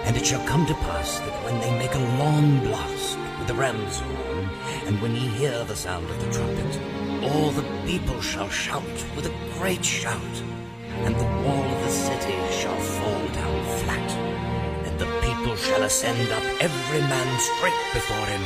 And 0.06 0.16
it 0.16 0.26
shall 0.26 0.46
come 0.48 0.66
to 0.68 0.74
pass 0.76 1.20
that 1.20 1.44
when 1.44 1.60
they 1.60 1.78
make 1.78 1.96
a 1.96 2.18
long 2.20 2.60
blast 2.60 3.18
with 3.40 3.48
the 3.48 3.56
ram's 3.56 4.00
horn, 4.00 4.50
and 4.86 5.02
when 5.02 5.16
ye 5.16 5.28
hear 5.28 5.64
the 5.66 5.76
sound 5.76 6.08
of 6.10 6.24
the 6.24 6.32
trumpet, 6.32 6.80
all 7.24 7.52
the 7.52 7.66
people 7.86 8.22
shall 8.22 8.50
shout 8.50 9.06
with 9.16 9.26
a 9.26 9.60
great 9.60 9.84
shout, 9.84 10.44
and 11.04 11.16
the 11.16 11.24
wall 11.24 11.64
of 11.64 11.84
the 11.84 11.90
city 11.90 12.38
shall 12.52 12.80
fall 12.80 13.28
down 13.30 13.66
flat, 13.80 14.27
the 14.98 15.06
people 15.22 15.56
shall 15.56 15.84
ascend 15.84 16.32
up 16.32 16.44
every 16.60 17.02
man 17.02 17.40
straight 17.40 17.94
before 17.94 18.26
him. 18.26 18.42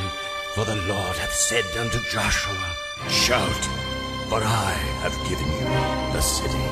For 0.54 0.66
the 0.66 0.76
Lord 0.76 1.16
hath 1.16 1.34
said 1.34 1.64
unto 1.80 1.98
Joshua, 2.10 2.76
Shout, 3.08 3.64
for 4.28 4.42
I 4.44 4.74
have 5.04 5.16
given 5.30 5.48
you 5.48 5.68
the 6.12 6.22
city. 6.22 6.68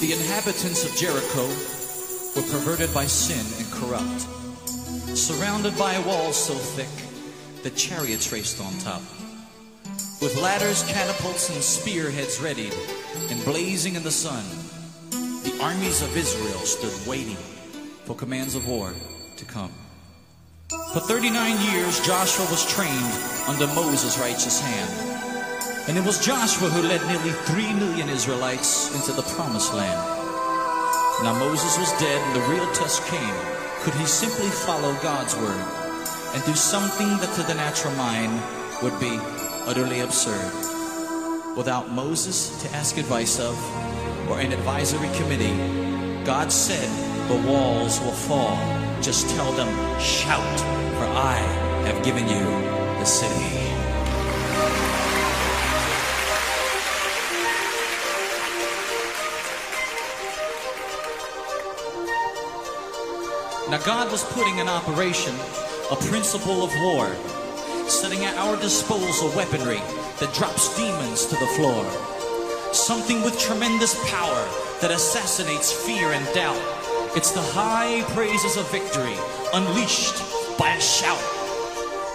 The 0.00 0.12
inhabitants 0.14 0.84
of 0.88 0.96
Jericho 0.96 1.46
were 2.34 2.48
perverted 2.48 2.94
by 2.94 3.04
sin 3.04 3.44
and 3.58 3.72
corrupt, 3.74 4.20
surrounded 5.16 5.76
by 5.76 5.94
a 5.94 6.06
wall 6.06 6.32
so 6.32 6.54
thick 6.54 7.62
that 7.62 7.76
chariots 7.76 8.32
raced 8.32 8.58
on 8.60 8.72
top. 8.78 9.02
With 10.20 10.36
ladders, 10.36 10.82
catapults, 10.82 11.48
and 11.48 11.62
spearheads 11.62 12.42
readied 12.42 12.74
and 13.30 13.42
blazing 13.42 13.94
in 13.94 14.02
the 14.02 14.10
sun, 14.10 14.44
the 15.10 15.58
armies 15.62 16.02
of 16.02 16.14
Israel 16.14 16.58
stood 16.58 16.92
waiting 17.08 17.38
for 18.04 18.14
commands 18.14 18.54
of 18.54 18.68
war 18.68 18.92
to 19.36 19.44
come. 19.46 19.72
For 20.92 21.00
39 21.00 21.72
years, 21.72 22.04
Joshua 22.06 22.44
was 22.50 22.70
trained 22.70 23.12
under 23.48 23.66
Moses' 23.68 24.18
righteous 24.18 24.60
hand. 24.60 25.88
And 25.88 25.96
it 25.96 26.04
was 26.04 26.22
Joshua 26.24 26.68
who 26.68 26.86
led 26.86 27.00
nearly 27.08 27.32
3 27.48 27.72
million 27.80 28.10
Israelites 28.10 28.94
into 28.94 29.12
the 29.12 29.26
promised 29.34 29.72
land. 29.72 29.98
Now 31.24 31.32
Moses 31.38 31.78
was 31.78 31.90
dead 31.98 32.20
and 32.20 32.36
the 32.36 32.46
real 32.52 32.70
test 32.74 33.02
came. 33.06 33.36
Could 33.80 33.94
he 33.94 34.04
simply 34.04 34.50
follow 34.50 34.92
God's 35.00 35.34
word 35.36 35.64
and 36.34 36.44
do 36.44 36.54
something 36.54 37.08
that 37.24 37.34
to 37.36 37.42
the 37.42 37.54
natural 37.54 37.94
mind 37.94 38.36
would 38.82 39.00
be 39.00 39.18
utterly 39.70 40.00
absurd? 40.00 40.52
Without 41.56 41.92
Moses 41.92 42.60
to 42.60 42.68
ask 42.74 42.96
advice 42.96 43.38
of 43.38 43.54
or 44.28 44.40
an 44.40 44.50
advisory 44.52 45.08
committee, 45.14 45.54
God 46.24 46.50
said 46.50 46.88
the 47.28 47.48
walls 47.48 48.00
will 48.00 48.10
fall. 48.10 48.56
Just 49.00 49.30
tell 49.36 49.52
them, 49.52 49.68
shout, 50.00 50.58
for 50.98 51.06
I 51.06 51.36
have 51.86 52.04
given 52.04 52.26
you 52.26 52.44
the 52.98 53.04
city. 53.04 53.46
Now, 63.70 63.78
God 63.86 64.10
was 64.10 64.24
putting 64.32 64.58
in 64.58 64.68
operation 64.68 65.32
a 65.92 65.96
principle 66.10 66.64
of 66.64 66.74
war, 66.82 67.06
setting 67.90 68.24
at 68.24 68.36
our 68.38 68.56
disposal 68.56 69.28
weaponry 69.34 69.82
that 70.20 70.32
drops 70.32 70.76
demons 70.76 71.26
to 71.26 71.34
the 71.34 71.46
floor. 71.58 71.84
Something 72.72 73.20
with 73.22 73.36
tremendous 73.36 73.98
power 74.08 74.48
that 74.80 74.92
assassinates 74.92 75.72
fear 75.72 76.12
and 76.12 76.24
doubt. 76.32 76.62
It's 77.16 77.32
the 77.32 77.42
high 77.42 78.02
praises 78.14 78.56
of 78.56 78.70
victory 78.70 79.16
unleashed 79.52 80.22
by 80.56 80.70
a 80.70 80.80
shout. 80.80 81.18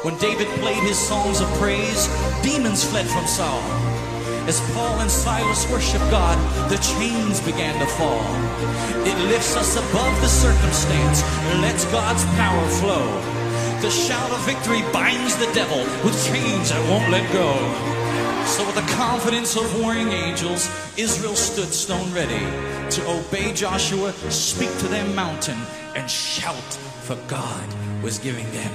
When 0.04 0.18
David 0.18 0.48
played 0.64 0.82
his 0.82 0.98
songs 0.98 1.42
of 1.42 1.50
praise, 1.60 2.08
demons 2.42 2.86
fled 2.86 3.08
from 3.08 3.28
Saul. 3.28 3.60
As 4.48 4.62
Paul 4.72 5.02
and 5.02 5.12
Silas 5.12 5.70
worshiped 5.70 6.10
God, 6.10 6.40
the 6.70 6.78
chains 6.78 7.42
began 7.42 7.78
to 7.80 7.88
fall. 8.00 8.24
It 9.04 9.18
lifts 9.28 9.58
us 9.58 9.76
above 9.76 10.22
the 10.22 10.30
circumstance, 10.30 11.22
and 11.52 11.62
lets 11.62 11.84
God's 11.92 12.24
power 12.40 12.68
flow. 12.80 13.45
The 13.82 13.90
shout 13.90 14.32
of 14.32 14.40
victory 14.46 14.82
binds 14.92 15.36
the 15.38 15.52
devil 15.54 15.80
with 16.04 16.16
chains 16.26 16.70
that 16.70 16.90
won't 16.90 17.12
let 17.12 17.32
go. 17.32 17.54
So, 18.46 18.66
with 18.66 18.76
the 18.76 18.94
confidence 18.94 19.56
of 19.56 19.82
warring 19.82 20.10
angels, 20.10 20.70
Israel 20.98 21.36
stood 21.36 21.74
stone 21.74 22.14
ready 22.14 22.40
to 22.92 23.08
obey 23.08 23.54
Joshua, 23.54 24.14
speak 24.30 24.70
to 24.80 24.88
their 24.88 25.06
mountain, 25.16 25.58
and 25.95 26.10
shout, 26.10 26.74
for 27.04 27.16
God 27.28 27.68
was 28.04 28.20
giving 28.20 28.49
them 28.52 28.72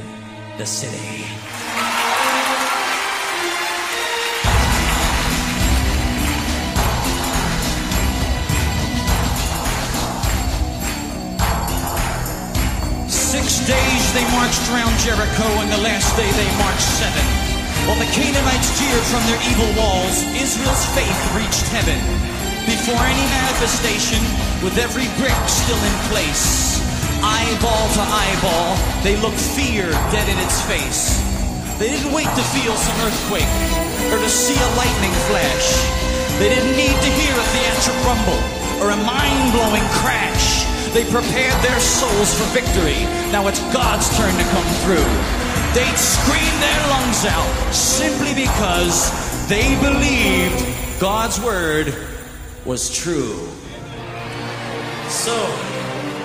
the 0.58 0.66
city. 0.66 1.24
Days 13.66 14.04
they 14.12 14.24
marched 14.36 14.62
around 14.70 14.92
Jericho, 15.00 15.46
and 15.60 15.68
the 15.72 15.82
last 15.82 16.16
day 16.16 16.28
they 16.28 16.50
marched 16.56 16.90
seven. 17.00 17.24
While 17.88 17.98
the 17.98 18.08
Canaanites 18.12 18.76
jeered 18.78 19.06
from 19.08 19.24
their 19.26 19.40
evil 19.48 19.70
walls, 19.76 20.22
Israel's 20.36 20.84
faith 20.92 21.20
reached 21.34 21.66
heaven. 21.72 21.98
Before 22.68 23.00
any 23.00 23.26
manifestation, 23.32 24.20
with 24.62 24.76
every 24.76 25.08
brick 25.16 25.36
still 25.48 25.80
in 25.80 25.96
place, 26.12 26.78
eyeball 27.24 27.86
to 27.96 28.04
eyeball, 28.04 28.76
they 29.02 29.16
looked 29.18 29.40
fear 29.40 29.88
dead 30.12 30.28
in 30.28 30.38
its 30.40 30.60
face. 30.68 31.20
They 31.80 31.88
didn't 31.88 32.12
wait 32.12 32.28
to 32.28 32.44
feel 32.52 32.76
some 32.76 32.96
earthquake 33.04 33.48
or 34.12 34.20
to 34.20 34.28
see 34.28 34.56
a 34.56 34.70
lightning 34.76 35.16
flash. 35.32 35.68
They 36.36 36.52
didn't 36.52 36.76
need 36.76 36.96
to 36.96 37.10
hear 37.16 37.32
a 37.32 37.46
theatric 37.56 37.98
rumble 38.04 38.40
or 38.84 38.92
a 38.92 39.00
mind 39.00 39.52
blowing 39.52 39.84
crash. 40.04 40.59
They 40.92 41.04
prepared 41.04 41.54
their 41.62 41.78
souls 41.78 42.34
for 42.34 42.46
victory. 42.50 43.06
Now 43.30 43.46
it's 43.46 43.60
God's 43.72 44.10
turn 44.18 44.34
to 44.34 44.44
come 44.50 44.66
through. 44.82 45.10
They'd 45.72 45.96
scream 45.96 46.54
their 46.58 46.82
lungs 46.90 47.24
out 47.24 47.72
simply 47.72 48.34
because 48.34 49.08
they 49.48 49.78
believed 49.80 50.66
God's 51.00 51.40
word 51.40 51.94
was 52.64 52.90
true. 52.90 53.48
So, 55.08 55.34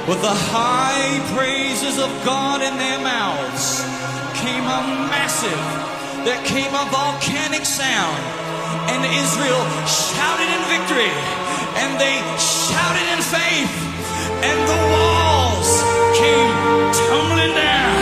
with 0.09 0.21
the 0.21 0.33
high 0.33 1.21
praises 1.37 1.97
of 1.97 2.09
God 2.25 2.61
in 2.61 2.75
their 2.77 2.99
mouths, 2.99 3.85
came 4.33 4.65
a 4.65 4.81
massive, 5.13 5.63
there 6.25 6.41
came 6.45 6.73
a 6.73 6.85
volcanic 6.89 7.65
sound, 7.65 8.17
and 8.89 9.05
Israel 9.05 9.61
shouted 9.85 10.49
in 10.49 10.61
victory, 10.69 11.13
and 11.81 12.01
they 12.01 12.17
shouted 12.37 13.05
in 13.13 13.21
faith, 13.21 13.94
and 14.43 14.59
the 14.67 14.79
walls 14.91 15.69
came 16.17 16.51
tumbling 16.91 17.53
down. 17.55 17.95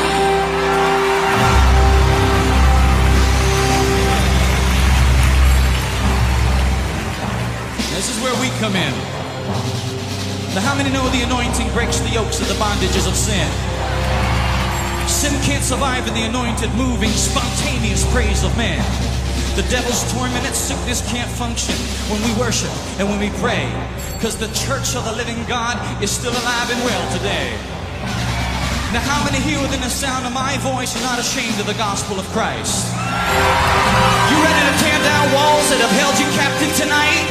This 7.94 8.10
is 8.10 8.18
where 8.24 8.36
we 8.42 8.50
come 8.60 8.76
in. 8.76 8.94
Now, 10.56 10.62
how 10.62 10.76
many 10.76 10.92
know 10.92 11.10
the 11.10 11.24
anointing 11.24 11.72
breaks 11.74 12.00
the 12.00 12.10
yokes 12.10 12.40
of 12.40 12.48
the 12.48 12.56
bondages 12.56 13.08
of 13.08 13.16
sin? 13.16 13.50
Sin 15.08 15.34
can't 15.42 15.64
survive 15.64 16.08
in 16.08 16.14
the 16.14 16.24
anointed, 16.24 16.74
moving, 16.76 17.10
spontaneous 17.10 18.06
praise 18.12 18.44
of 18.44 18.56
man. 18.58 19.13
The 19.54 19.62
devil's 19.70 20.02
tormented 20.10 20.58
sickness 20.58 21.06
can't 21.14 21.30
function 21.30 21.78
when 22.10 22.18
we 22.26 22.34
worship 22.42 22.74
and 22.98 23.06
when 23.06 23.22
we 23.22 23.30
pray, 23.38 23.70
because 24.18 24.34
the 24.34 24.50
church 24.50 24.98
of 24.98 25.06
the 25.06 25.14
living 25.14 25.38
God 25.46 25.78
is 26.02 26.10
still 26.10 26.34
alive 26.34 26.74
and 26.74 26.82
well 26.82 27.06
today. 27.14 27.54
Now, 28.90 29.06
how 29.06 29.22
many 29.22 29.38
here 29.46 29.62
within 29.62 29.78
the 29.86 29.94
sound 29.94 30.26
of 30.26 30.34
my 30.34 30.58
voice 30.66 30.98
are 30.98 31.06
not 31.06 31.22
ashamed 31.22 31.54
of 31.62 31.70
the 31.70 31.78
gospel 31.78 32.18
of 32.18 32.26
Christ? 32.34 32.90
You 34.34 34.42
ready 34.42 34.58
to 34.58 34.76
tear 34.82 34.98
down 35.06 35.26
walls 35.38 35.70
that 35.70 35.78
have 35.86 35.94
held 36.02 36.18
you 36.18 36.26
captive 36.34 36.74
tonight? 36.74 37.30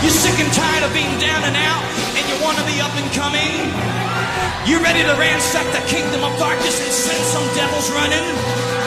You're 0.00 0.16
sick 0.16 0.40
and 0.40 0.48
tired 0.56 0.80
of 0.80 0.96
being 0.96 1.12
down 1.20 1.44
and 1.44 1.60
out, 1.60 1.84
and 2.16 2.24
you 2.24 2.40
want 2.40 2.56
to 2.56 2.64
be 2.64 2.80
up 2.80 2.96
and 2.96 3.04
coming? 3.12 3.68
You 4.64 4.80
ready 4.80 5.04
to 5.04 5.12
ransack 5.20 5.68
the 5.76 5.84
kingdom 5.92 6.24
of 6.24 6.32
darkness 6.40 6.80
and 6.80 6.88
send 6.88 7.20
some 7.20 7.44
devils 7.52 7.92
running? 7.92 8.77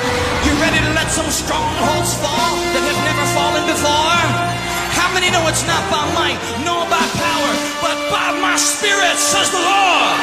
Ready 0.61 0.77
to 0.77 0.93
let 0.93 1.09
some 1.09 1.25
strongholds 1.33 2.13
fall 2.21 2.53
that 2.71 2.83
have 2.85 3.01
never 3.01 3.25
fallen 3.33 3.65
before? 3.65 4.21
How 4.93 5.09
many 5.09 5.33
know 5.33 5.41
it's 5.49 5.65
not 5.65 5.81
by 5.89 6.05
might, 6.13 6.37
nor 6.61 6.85
by 6.85 7.01
power, 7.17 7.51
but 7.81 7.97
by 8.13 8.37
my 8.37 8.55
spirit, 8.55 9.17
says 9.17 9.49
the 9.49 9.57
Lord? 9.57 10.17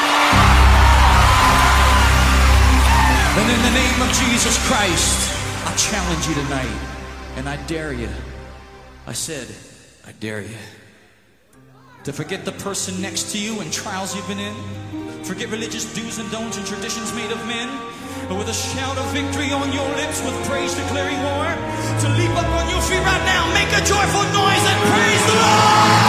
And 3.35 3.47
in 3.51 3.61
the 3.67 3.75
name 3.75 3.99
of 3.99 4.09
Jesus 4.15 4.55
Christ, 4.67 5.27
I 5.67 5.75
challenge 5.75 6.23
you 6.27 6.35
tonight, 6.35 6.79
and 7.35 7.49
I 7.49 7.57
dare 7.67 7.91
you. 7.91 8.09
I 9.05 9.13
said, 9.13 9.47
I 10.07 10.13
dare 10.13 10.41
you 10.41 10.57
to 12.05 12.13
forget 12.13 12.45
the 12.45 12.53
person 12.53 13.01
next 13.01 13.31
to 13.33 13.37
you 13.37 13.59
and 13.59 13.71
trials 13.71 14.15
you've 14.15 14.27
been 14.27 14.39
in. 14.39 14.55
Forget 15.23 15.49
religious 15.49 15.93
do's 15.93 16.17
and 16.17 16.31
don'ts 16.31 16.57
and 16.57 16.65
traditions 16.65 17.13
made 17.13 17.31
of 17.31 17.45
men. 17.45 17.67
But 18.29 18.37
with 18.37 18.47
a 18.47 18.53
shout 18.53 18.95
of 18.95 19.11
victory 19.11 19.51
on 19.51 19.73
your 19.73 19.89
lips, 19.95 20.21
with 20.21 20.35
praise 20.45 20.75
declaring 20.75 21.17
war, 21.23 21.49
to 21.49 22.09
leap 22.13 22.29
up 22.37 22.45
on 22.61 22.69
your 22.69 22.79
feet 22.81 23.01
right 23.01 23.25
now, 23.25 23.51
make 23.55 23.69
a 23.73 23.83
joyful 23.83 24.21
noise 24.21 24.65
and 24.69 24.79
praise 24.93 25.25
the 25.25 25.33
Lord! 25.33 26.08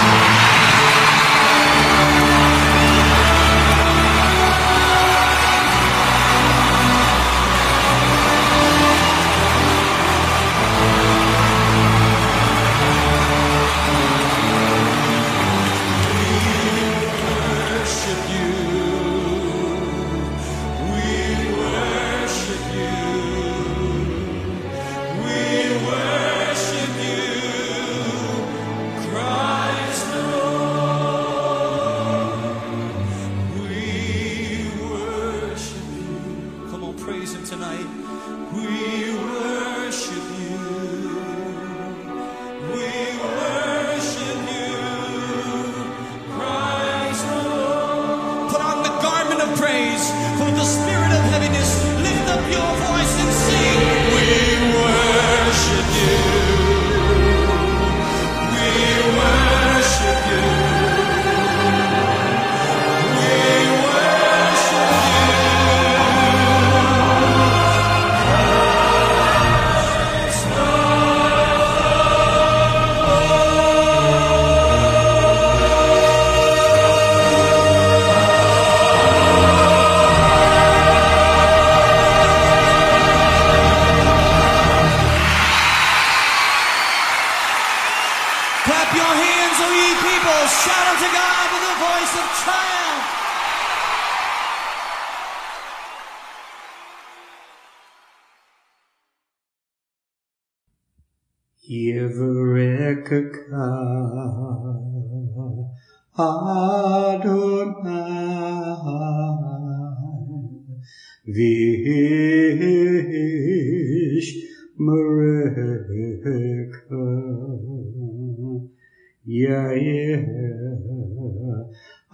Yair 119.27 120.23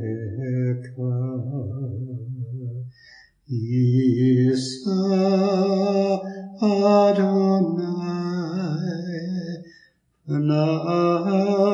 Isa 3.49 5.01
Adonai. 6.61 8.25
Panav 10.27 11.74